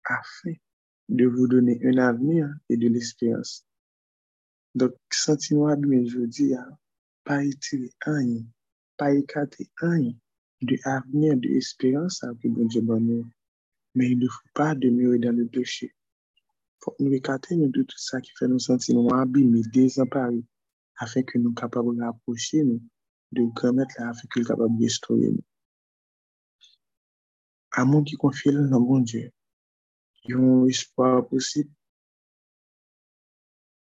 afin 0.05 0.55
de 1.09 1.26
vous 1.26 1.46
donner 1.48 1.81
un 1.85 1.98
avenir 1.98 2.48
et 2.68 2.76
de 2.76 2.88
l'espérance. 2.88 3.66
Donc, 4.74 4.94
sentiment 5.11 5.66
abîmé, 5.66 6.07
je 6.07 6.20
dis, 6.20 6.55
hein, 6.55 6.79
pas 7.24 7.44
étirer 7.44 7.90
rien, 8.07 8.42
pas 8.96 9.12
écarter 9.12 9.68
rien 9.79 10.12
de 10.62 10.76
avenir, 10.85 11.37
de 11.37 11.48
l'espérance 11.48 12.20
que 12.20 12.48
bon 12.48 12.66
Dieu 12.66 12.83
nous. 12.83 13.26
Mais 13.94 14.11
il 14.11 14.18
ne 14.18 14.29
faut 14.29 14.48
pas 14.55 14.74
demeurer 14.74 15.18
dans 15.18 15.35
le 15.35 15.46
péché. 15.46 15.94
Faut 16.81 16.94
nous 17.00 17.12
écarter 17.12 17.57
de 17.57 17.83
tout 17.83 17.98
ça 17.98 18.20
qui 18.20 18.31
fait 18.38 18.46
nous 18.46 18.59
sentir 18.59 18.96
abîmés, 19.14 19.62
désemparés, 19.72 20.44
afin 20.98 21.22
que 21.22 21.38
nous 21.38 21.53
capables 21.53 21.96
de 21.96 22.03
rapprocher 22.03 22.62
nous, 22.62 22.81
de 23.33 23.42
nous 23.42 23.53
permettre 23.53 24.00
afin 24.00 24.29
que 24.31 24.40
nous 24.40 24.46
capables 24.46 24.76
de 24.79 24.85
restaurer 24.85 25.31
nous. 25.31 25.44
À 27.72 27.85
mon 27.85 28.02
qui 28.02 28.16
confie 28.16 28.52
dans 28.52 28.80
mon 28.80 28.98
Dieu, 29.00 29.33
ils 30.24 30.37
ont 30.37 30.66
espoir 30.66 31.26
possible. 31.26 31.70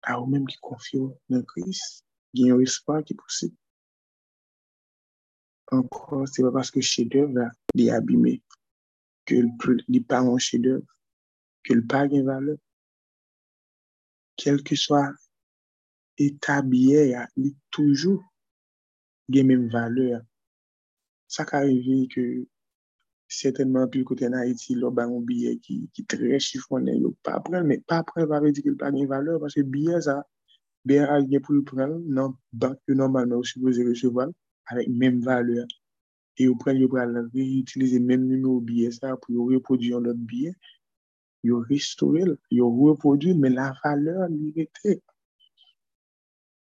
À 0.03 0.19
eux-mêmes 0.19 0.47
qui 0.47 0.57
confient 0.57 0.99
dans 1.29 1.43
Christ, 1.43 2.03
ils 2.33 2.51
ont 2.51 2.59
espoir 2.59 3.03
qui 3.03 3.13
est 3.13 3.15
possible. 3.15 3.55
Encore, 5.71 6.27
c'est 6.27 6.41
pas 6.41 6.51
parce 6.51 6.71
que 6.71 6.81
chef-d'œuvre 6.81 7.49
est 7.77 7.89
abîmé 7.89 8.41
que 9.25 9.35
le 9.35 9.99
pas 10.03 10.19
un 10.19 10.37
chef-d'œuvre, 10.37 10.85
que 11.63 11.73
le 11.73 11.85
pas 11.85 12.01
a 12.01 12.07
valeur. 12.07 12.57
Quel 14.35 14.63
que 14.63 14.75
soit 14.75 15.13
l'état 16.17 16.61
il 16.63 17.55
toujours 17.69 18.23
la 19.29 19.43
même 19.43 19.69
valeur. 19.69 20.21
Ça 21.27 21.45
qui 21.45 21.55
arrive 21.55 22.07
que 22.09 22.47
Sètenman 23.31 23.87
pil 23.91 24.03
kote 24.07 24.27
nan 24.27 24.41
Haiti, 24.43 24.75
lò 24.81 24.89
ba 24.97 25.05
yon 25.09 25.23
biye 25.29 25.51
ki, 25.63 25.75
ki 25.95 26.03
tre 26.11 26.39
chifone 26.47 26.93
yo 27.03 27.13
pa 27.25 27.37
pren, 27.45 27.63
men 27.69 27.79
pa 27.89 28.01
pren 28.07 28.27
va 28.31 28.41
ve 28.43 28.51
di 28.55 28.63
ki 28.65 28.73
l 28.73 28.79
pa 28.81 28.89
gen 28.91 29.07
valeur, 29.13 29.37
parce 29.43 29.63
biye 29.75 29.99
za, 30.07 30.17
biye 30.87 31.05
a 31.13 31.15
gen 31.29 31.43
pou 31.45 31.55
l 31.55 31.61
pren 31.69 31.93
nan 32.17 32.33
bank 32.61 32.81
yo 32.89 32.97
normalman 33.01 33.37
ou 33.39 33.47
supose 33.51 33.85
reseval, 33.87 34.33
avèk 34.71 34.89
menm 34.99 35.21
valeur. 35.27 35.69
E 36.39 36.49
yo 36.49 36.57
pren 36.59 36.81
yo 36.81 36.89
pren 36.91 37.15
la 37.15 37.23
ve, 37.29 37.45
yo 37.53 37.61
utilize 37.63 38.03
menm 38.09 38.27
nime 38.27 38.51
ou 38.51 38.65
biye 38.67 38.91
sa 38.97 39.15
pou 39.21 39.37
yo 39.37 39.47
repodyon 39.53 40.03
lot 40.09 40.19
biye, 40.33 40.51
yo 41.47 41.63
restore, 41.71 42.35
yo 42.59 42.67
repodyon, 42.81 43.39
men 43.39 43.55
la 43.61 43.71
valeur 43.79 44.27
li 44.35 44.51
rete. 44.59 44.99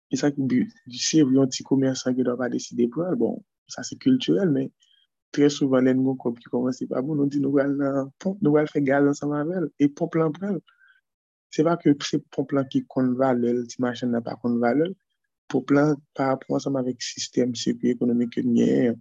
E 0.08 0.16
sa 0.16 0.32
ki, 0.32 0.64
se 1.04 1.20
yon 1.20 1.52
ti 1.52 1.68
komersan 1.68 2.16
ki 2.16 2.24
do 2.24 2.40
pa 2.40 2.48
deside 2.48 2.88
pou 2.88 3.04
al, 3.04 3.20
bon, 3.20 3.36
sa 3.68 3.84
se 3.84 4.00
kulturel, 4.00 4.56
men, 4.56 4.72
Trè 5.36 5.48
souvan 5.52 5.84
lèn 5.84 5.98
goun 6.04 6.16
kob 6.22 6.38
ki 6.40 6.48
komanse 6.52 6.86
pa 6.90 7.02
bon, 7.04 7.18
nou 7.20 7.28
di 7.32 7.40
nou 7.42 7.52
wèl 7.58 7.74
nan 7.80 8.10
pomp, 8.22 8.38
nou 8.44 8.56
wèl 8.56 8.68
fè 8.72 8.80
gaz 8.88 9.08
ansan 9.10 9.32
mavel, 9.34 9.66
e 9.82 9.88
pomp 9.98 10.16
lan 10.16 10.32
pral. 10.36 10.54
Se 11.52 11.64
pa 11.66 11.74
ke 11.80 11.92
se 12.10 12.20
pomp 12.34 12.54
lan 12.56 12.68
ki 12.72 12.80
kon 12.92 13.10
valel, 13.20 13.58
ti 13.70 13.82
machan 13.84 14.14
nan 14.16 14.24
pa 14.24 14.38
kon 14.40 14.56
valel, 14.62 14.94
pomp 15.52 15.74
lan 15.76 15.92
pa 16.16 16.30
apon 16.36 16.56
ansan 16.58 16.72
mavek 16.76 17.04
sistem 17.04 17.52
sepi 17.62 17.92
ekonomik 17.92 18.38
yon 18.40 18.48
nye, 18.56 18.94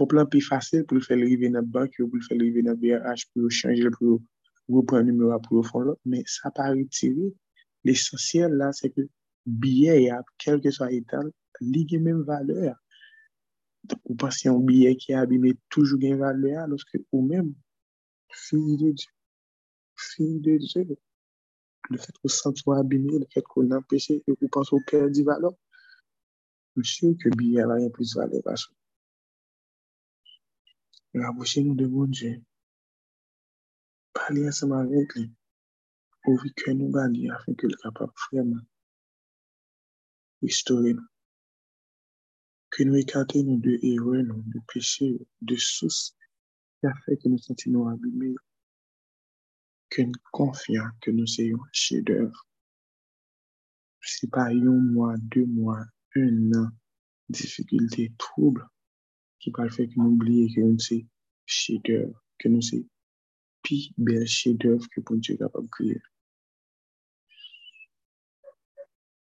pomp 0.00 0.16
lan 0.16 0.26
pi 0.32 0.42
fasil 0.48 0.82
pou 0.88 0.98
l 0.98 1.06
fè 1.06 1.14
l 1.14 1.22
rive 1.28 1.52
nan 1.54 1.70
bank 1.76 2.00
yo, 2.00 2.08
pou 2.10 2.18
l 2.18 2.26
fè 2.26 2.34
l 2.34 2.42
rive 2.42 2.66
nan 2.66 2.80
VRH, 2.82 3.28
pou 3.30 3.46
yo 3.46 3.52
chanjil, 3.60 3.92
pou 3.94 4.10
yo 4.10 4.18
repren 4.74 5.06
numera, 5.06 5.38
pou 5.44 5.60
yo 5.60 5.66
fon 5.70 5.86
lò, 5.90 5.94
men 6.10 6.26
sa 6.36 6.50
pa 6.56 6.72
retire. 6.74 7.30
L'esensyel 7.86 8.58
la 8.58 8.72
se 8.74 8.90
ke 8.90 9.06
biye 9.62 9.94
ya, 10.08 10.18
kelke 10.42 10.72
so 10.74 10.82
a 10.88 10.90
etan, 10.98 11.30
li 11.62 11.86
gen 11.86 12.02
men 12.08 12.24
valeur. 12.26 12.74
ou 14.04 14.14
pase 14.20 14.46
yon 14.48 14.64
biye 14.68 14.92
ki 15.00 15.14
abime 15.20 15.52
toujou 15.70 16.00
gen 16.02 16.18
vale 16.22 16.52
a, 16.60 16.66
loske 16.70 17.00
ou 17.12 17.22
men, 17.26 17.52
fini 18.44 18.76
de 18.80 18.90
Diyo, 18.98 19.12
fini 20.08 20.40
de 20.44 20.58
Diyo, 20.64 20.96
le 21.90 21.98
fet 22.02 22.18
ko 22.20 22.28
santo 22.28 22.74
abime, 22.74 23.20
le 23.22 23.26
fet 23.32 23.46
ko 23.52 23.62
nan 23.62 23.84
peche, 23.90 24.18
ou 24.26 24.50
pase 24.54 24.74
ou 24.74 24.82
perdi 24.90 25.24
vale, 25.28 25.52
monsye 26.74 27.14
ke 27.20 27.32
biye 27.38 27.64
la 27.68 27.80
yon 27.82 27.94
plus 27.96 28.14
vale 28.18 28.42
vaso. 28.46 28.70
Rabouche 31.16 31.64
nou 31.64 31.78
de 31.80 31.88
bon 31.92 32.12
Diyo, 32.12 32.36
pali 34.16 34.46
aseman 34.50 34.88
vek 34.92 35.18
li, 35.20 35.26
ouvi 36.28 36.52
ke 36.62 36.74
nou 36.76 36.92
bali, 36.94 37.28
afen 37.34 37.58
ke 37.58 37.70
l 37.70 37.76
kapap 37.82 38.12
freman, 38.26 38.64
restore 40.42 40.96
nou. 40.96 41.15
Que 42.70 42.82
nous 42.82 42.96
écartions 42.96 43.42
de 43.42 43.78
erreurs, 43.82 44.24
de 44.24 44.60
péchés, 44.72 45.26
de 45.40 45.56
sources 45.56 46.16
qui 46.80 46.86
a 46.86 46.94
fait 47.04 47.16
que 47.16 47.28
nous 47.28 47.38
sentons 47.38 47.88
abîmés. 47.88 48.34
Que 49.88 50.02
nous 50.02 50.12
confions 50.32 50.82
que 51.00 51.10
nous 51.10 51.26
soyons 51.26 51.58
chefs 51.72 52.04
d'œuvre. 52.04 52.46
C'est 54.00 54.30
pas 54.30 54.46
un 54.46 54.54
mois, 54.54 55.14
deux 55.18 55.46
mois, 55.46 55.84
un 56.16 56.52
an, 56.54 56.68
difficulté, 57.28 58.12
trouble, 58.18 58.66
qui 59.38 59.50
peut 59.50 59.68
faire 59.68 59.86
que 59.88 59.94
nous 59.96 60.10
oublions 60.10 60.48
que 60.54 60.60
nous 60.60 60.78
sommes 60.78 61.08
chefs 61.44 61.82
d'œuvre, 61.82 62.22
que 62.38 62.48
nous 62.48 62.62
sommes 62.62 62.86
plus 63.62 63.90
bel 63.96 64.26
chefs 64.26 64.56
d'œuvre 64.56 64.86
que 64.90 65.00
pour 65.00 65.16
Dieu 65.16 65.36
capable 65.36 65.66
de 65.66 65.70
créer. 65.70 66.00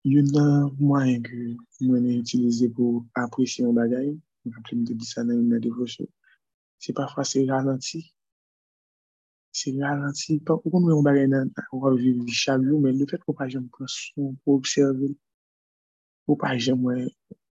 Il 0.03 0.13
y 0.13 0.37
a 0.37 0.41
un 0.41 0.71
moyen 0.79 1.21
que 1.21 1.55
nous 1.79 1.95
avons 1.95 2.09
utilisé 2.09 2.69
pour 2.69 3.05
apprécier 3.13 3.65
un 3.65 3.73
bagage. 3.73 4.15
Je 4.45 4.75
me 4.75 4.83
dit 4.83 5.05
ça 5.05 5.23
dans 5.23 5.33
une 5.33 5.59
dévotion. 5.59 6.07
C'est 6.79 6.93
parfois 6.93 7.23
c'est 7.23 7.45
ralenti. 7.47 8.11
C'est 9.51 9.79
ralenti. 9.79 10.39
Pas 10.39 10.57
pour 10.57 10.81
nous 10.81 10.91
on 10.91 11.03
bagage 11.03 11.29
on 11.71 11.79
va 11.79 11.93
vivre 11.93 12.25
chaque 12.27 12.63
jour, 12.63 12.81
mais 12.81 12.93
le 12.93 13.05
fait 13.05 13.19
qu'on 13.19 13.33
pas 13.33 13.47
jamais 13.47 13.67
prendre 13.67 13.89
son 13.91 14.35
pour 14.43 14.55
observer. 14.55 15.15
Ou 16.27 16.35
pas 16.35 16.57
jamais 16.57 17.05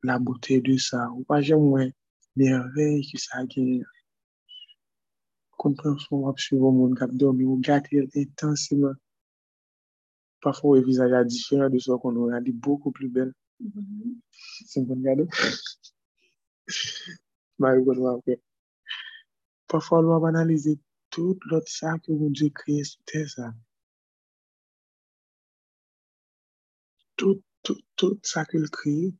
la 0.03 0.19
beauté 0.19 0.59
de 0.59 0.75
ça. 0.75 1.09
Ou 1.11 1.23
pas 1.23 1.41
jamais 1.41 1.93
merveille 2.35 3.09
que 3.09 3.17
ça 3.19 3.37
a 3.37 3.45
Compréhension 5.51 6.27
absolument 6.27 6.69
au 6.69 6.71
monde 6.73 6.97
qui 6.97 7.17
dormi 7.17 7.45
ou 7.45 7.61
intensément 8.17 8.95
parfois 10.43 10.77
le 10.77 10.85
visage 10.85 11.11
est 11.11 11.25
différent 11.25 11.69
de 11.69 11.79
ce 11.79 11.91
qu'on 11.93 12.15
aurait 12.17 12.41
dit 12.41 12.51
beaucoup 12.51 12.91
plus 12.91 13.09
belle. 13.09 13.33
Mm-hmm. 13.61 14.15
C'est 14.65 14.81
un 14.81 14.83
bon 14.83 15.01
cadeau. 15.01 15.27
Parfois, 19.67 19.99
on 19.99 20.19
va 20.19 20.27
analyser 20.27 20.79
tout 21.09 21.39
l'autre 21.45 21.69
ça 21.69 21.97
que 21.99 22.11
vous 22.11 22.29
Dieu 22.29 22.49
créé 22.49 22.83
sur 22.83 23.01
terre. 23.05 23.29
Ça. 23.29 23.53
Tout, 27.15 27.41
tout, 27.63 27.81
tout 27.95 28.19
ça 28.21 28.45
qu'il 28.45 28.69
crée. 28.69 29.13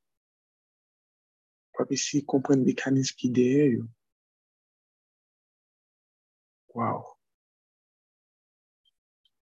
Pour 1.74 1.86
essayer 1.90 2.22
de 2.22 2.28
comprendre 2.28 2.60
le 2.60 2.66
mécanisme 2.66 3.16
qui 3.16 3.28
est 3.28 3.32
derrière. 3.32 3.84
Wow. 6.76 7.04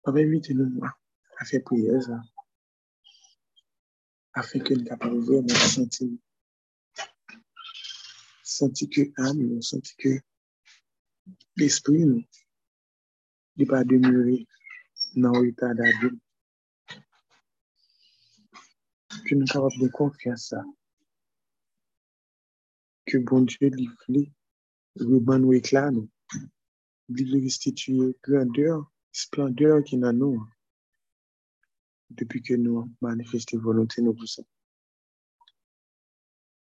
On 0.04 0.12
va 0.12 0.20
éviter 0.20 0.54
à 1.38 1.44
faire 1.44 1.62
prière 1.62 2.02
ça, 2.02 2.20
afin 4.34 4.58
que 4.58 4.74
nous 4.74 4.84
capables 4.84 5.18
vraiment 5.18 5.48
sentir, 5.48 6.08
sentir 8.42 8.88
que 8.90 9.00
l'âme, 9.16 9.62
sentir 9.62 9.96
que 9.98 10.20
l'esprit 11.56 12.04
nous, 12.04 12.24
n'est 13.56 13.66
pas 13.66 13.84
demeurer 13.84 14.46
dans 15.16 15.40
l'état 15.40 15.74
d'adulte. 15.74 16.20
Que 19.26 19.34
nous 19.34 19.46
capables 19.46 19.80
de 19.80 19.88
confiance 19.88 20.48
ça. 20.48 20.64
Que 23.06 23.18
bon 23.18 23.42
Dieu 23.42 23.58
fait, 24.06 24.32
le 24.96 25.18
bon 25.18 25.52
éclat 25.52 25.90
nous, 25.90 26.10
lui 27.08 27.42
restituer 27.42 28.16
grandeur, 28.22 28.90
splendeur 29.12 29.82
qui 29.84 29.96
n'a 29.96 30.12
nous 30.12 30.44
depuis 32.10 32.42
que 32.42 32.54
nous 32.54 32.90
manifestons 33.00 33.58
volonté 33.58 34.02
nous 34.02 34.26
ça. 34.26 34.42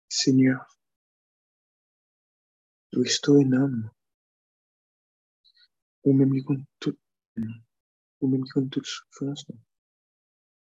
Seigneur, 0.09 0.79
restaure 2.93 3.37
une 3.37 3.55
âme, 3.55 3.91
ou 6.05 6.13
même 6.13 6.33
qui 6.33 6.43
compte 6.43 6.65
toute, 6.81 6.99
ou 8.21 8.29
même 8.29 8.45
qui 8.45 8.51
compte 8.51 8.71
toute 8.71 8.87
souffrance, 8.87 9.45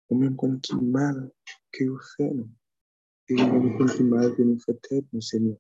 ou 0.09 0.19
même 0.19 0.37
compte 0.37 0.63
tout 0.63 0.81
mal 0.81 1.31
que 1.71 1.85
vous 1.85 2.01
faites, 2.17 2.33
et 3.29 3.35
ou 3.35 3.61
même 3.61 3.77
compte 3.77 3.97
tout 3.97 4.05
mal 4.05 4.35
que 4.35 4.43
nous 4.43 4.59
fait 4.59 4.81
tête, 4.81 5.07
nous, 5.13 5.21
Seigneur. 5.21 5.59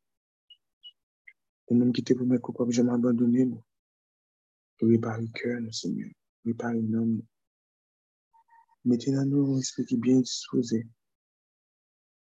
Ou 1.68 1.74
même 1.74 1.92
qui 1.92 2.02
te 2.02 2.14
promet 2.14 2.38
coupable, 2.38 2.72
jamais 2.72 2.92
abandonné, 2.92 3.44
nous. 3.44 3.62
Réparer 4.80 5.22
le 5.22 5.28
cœur, 5.28 5.60
nous, 5.60 5.72
Seigneur. 5.72 6.10
Réparer 6.44 6.80
l'âme, 6.80 7.22
Mettez 7.22 7.35
dans 8.86 9.26
nous 9.26 9.60
bien 9.96 10.20
disposé. 10.20 10.86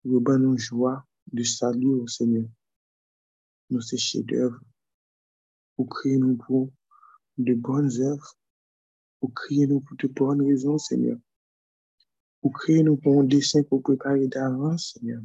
Rebat 0.05 0.37
nos 0.37 0.57
joie 0.57 1.05
de 1.33 1.43
salut 1.43 1.95
au 1.95 2.07
Seigneur. 2.07 2.47
Nous, 3.69 3.81
ces 3.81 3.97
chefs-d'œuvre. 3.97 4.61
Vous 5.77 5.85
créez 5.85 6.17
nous 6.17 6.37
pour 6.37 6.71
de 7.37 7.53
bonnes 7.55 7.91
œuvres. 7.99 8.37
Vous 9.21 9.27
créez 9.27 9.67
nous 9.67 9.81
pour 9.81 9.97
de 9.97 10.07
bonnes 10.07 10.41
raisons, 10.43 10.77
Seigneur. 10.77 11.17
Vous 12.41 12.51
créez 12.51 12.83
nous 12.83 12.95
pour 12.95 13.19
un 13.19 13.25
dessin 13.25 13.63
pour 13.63 13.81
préparer 13.81 14.27
d'avance, 14.29 14.93
Seigneur. 14.93 15.21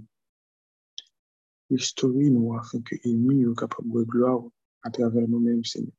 Restaurez-nous 1.71 2.57
afin 2.57 2.81
que 2.83 2.97
l'ennemi 3.05 3.45
soit 3.47 3.55
capable 3.55 3.93
de 3.93 4.03
gloire 4.03 4.43
à 4.83 4.91
travers 4.91 5.29
nous-mêmes, 5.29 5.63
Seigneur. 5.63 5.95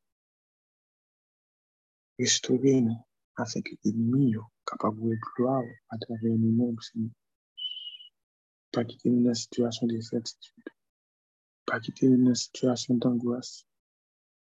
Restaurez-nous 2.20 2.98
afin 3.38 3.62
que 3.62 3.76
l'ennemi 3.86 4.36
soit 4.36 4.52
capable 4.72 5.02
de 5.02 5.18
gloire 5.36 5.64
à 5.90 5.98
travers 5.98 6.38
nous-mêmes, 6.38 6.80
Seigneur. 6.80 7.12
Pas 8.72 8.86
quitter 8.86 9.10
nous 9.10 9.24
dans 9.24 9.30
une 9.30 9.36
situation 9.36 9.88
d'incertitude. 9.88 10.64
Pas 11.66 11.80
quitter 11.80 12.08
nous 12.08 12.24
dans 12.24 12.30
une 12.30 12.36
situation 12.36 12.96
d'angoisse. 12.96 13.66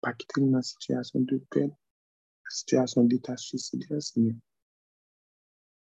pas 0.00 0.14
quitter 0.14 0.40
dans 0.40 0.56
une 0.56 0.62
situation 0.62 1.20
de 1.20 1.38
peine, 1.50 1.70
une 1.70 2.50
situation 2.50 3.04
d'état 3.04 3.36
suicidaire, 3.36 4.02
Seigneur. 4.02 4.36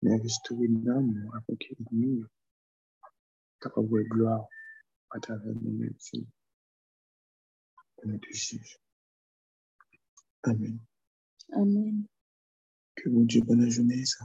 Mais 0.03 0.15
restaurer 0.17 0.67
l'âme 0.67 1.29
avec 1.33 1.73
nous, 1.91 2.25
capable 3.59 3.89
de 3.89 4.09
gloire 4.09 4.45
à 5.11 5.19
travers 5.19 5.53
nous-mêmes, 5.53 5.95
Seigneur. 5.99 6.27
Au. 8.03 8.09
Amen. 10.43 10.79
Amen. 11.53 12.07
Que 12.97 13.09
mon 13.09 13.25
Dieu, 13.25 13.41
bonne 13.41 13.69
jeunesse, 13.69 14.17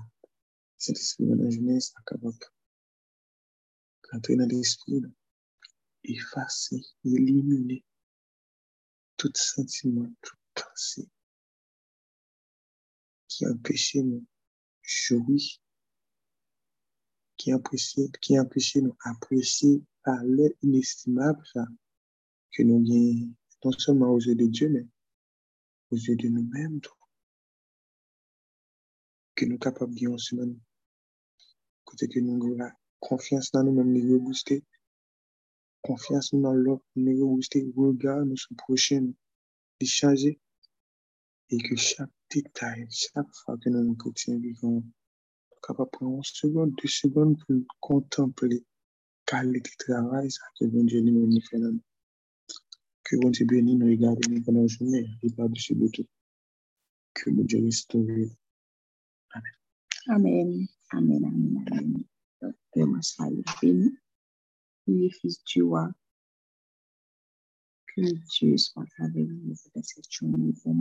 cet 0.78 0.98
esprit 0.98 1.26
de 1.26 1.34
la 1.34 1.50
jeunesse, 1.50 1.92
d'entrer 4.10 4.36
dans 4.36 4.46
l'esprit, 4.46 5.02
effacer, 6.04 6.82
éliminer 7.04 7.84
tout 9.18 9.30
sentiment, 9.34 10.10
toute 10.22 10.38
pensée 10.54 11.08
qui 13.28 13.46
empêchait 13.46 14.02
nous 14.02 14.26
jouir, 14.82 15.42
qui 17.36 17.52
empêchait, 17.52 18.10
qui 18.22 18.38
empêchait 18.40 18.80
nous 18.80 18.96
apprécier 19.04 19.82
par 20.02 20.22
l'air 20.24 20.50
inestimable 20.62 21.44
que 22.50 22.62
nous 22.62 22.80
gagnons 22.80 23.34
non 23.64 23.72
seulement 23.72 24.10
aux 24.12 24.20
yeux 24.20 24.34
de 24.34 24.46
Dieu, 24.46 24.68
mais 24.70 24.86
aux 25.90 25.96
yeux 25.96 26.16
de 26.16 26.28
nous-mêmes, 26.28 26.80
que 29.34 29.44
nous 29.44 29.52
sommes 29.52 29.58
capables 29.58 29.94
de 29.94 30.00
gagner 30.00 30.14
en 30.14 30.18
semaine. 30.18 30.58
Côté 31.84 32.08
que 32.08 32.20
nous 32.20 32.34
avons 32.34 32.70
confiance 33.00 33.50
dans 33.50 33.64
nous-mêmes, 33.64 33.92
nous 33.92 34.14
rebooster, 34.14 34.64
confiance 35.82 36.32
dans 36.34 36.54
l'autre, 36.54 36.84
nous 36.96 37.12
rebooster, 37.12 37.72
regard 37.76 38.24
nous 38.24 38.36
sur 38.36 38.54
prochain, 38.56 39.12
de 39.80 39.86
changer, 39.86 40.38
et 41.50 41.58
que 41.58 41.76
chaque 41.76 42.10
détail, 42.30 42.86
chaque 42.90 43.32
fois 43.32 43.58
que 43.58 43.68
nous 43.68 43.82
nous 43.82 43.96
quotidien 43.96 44.38
vivons, 44.38 44.84
capable 45.66 45.90
de 45.90 45.96
prendre 45.96 46.16
une 46.16 46.22
seconde, 46.22 46.74
deux 46.80 46.88
secondes 46.88 47.36
pour 47.46 47.56
contempler 47.80 48.64
qualité 49.26 49.70
de 49.70 49.84
travail, 49.84 50.30
ça 50.30 50.42
que 50.58 50.66
bon 50.66 50.84
Dieu 50.84 51.00
nous 51.00 51.40
fait 51.42 51.58
nous. 51.58 51.80
Que 53.04 53.16
bon 53.16 53.30
Dieu 53.30 53.46
nous 53.46 53.86
regarder 53.86 54.28
nous 54.30 54.42
pendant 54.42 54.62
la 54.62 54.66
journée, 54.66 55.08
et 55.22 55.30
par-dessus 55.32 55.74
de 55.74 55.88
tout. 55.88 56.06
Que 57.14 57.30
bon 57.30 57.44
Dieu 57.44 57.62
restaure. 57.62 58.06
Amen. 60.08 60.66
Amen. 60.92 61.24
Amen. 61.24 61.64
Amen. 61.70 62.04
Donc, 62.40 62.54
vraiment, 62.74 63.02
soyez 63.02 63.42
bénis. 63.60 63.96
Les 64.86 65.10
fils 65.10 65.42
du 65.44 65.62
roi. 65.62 65.90
Que 67.94 68.00
Dieu 68.00 68.56
soit 68.56 68.84
avec 68.98 69.28
vous 69.28 69.54
dans 69.74 69.82
cette 69.82 70.10
journée. 70.10 70.52
Vous 70.64 70.74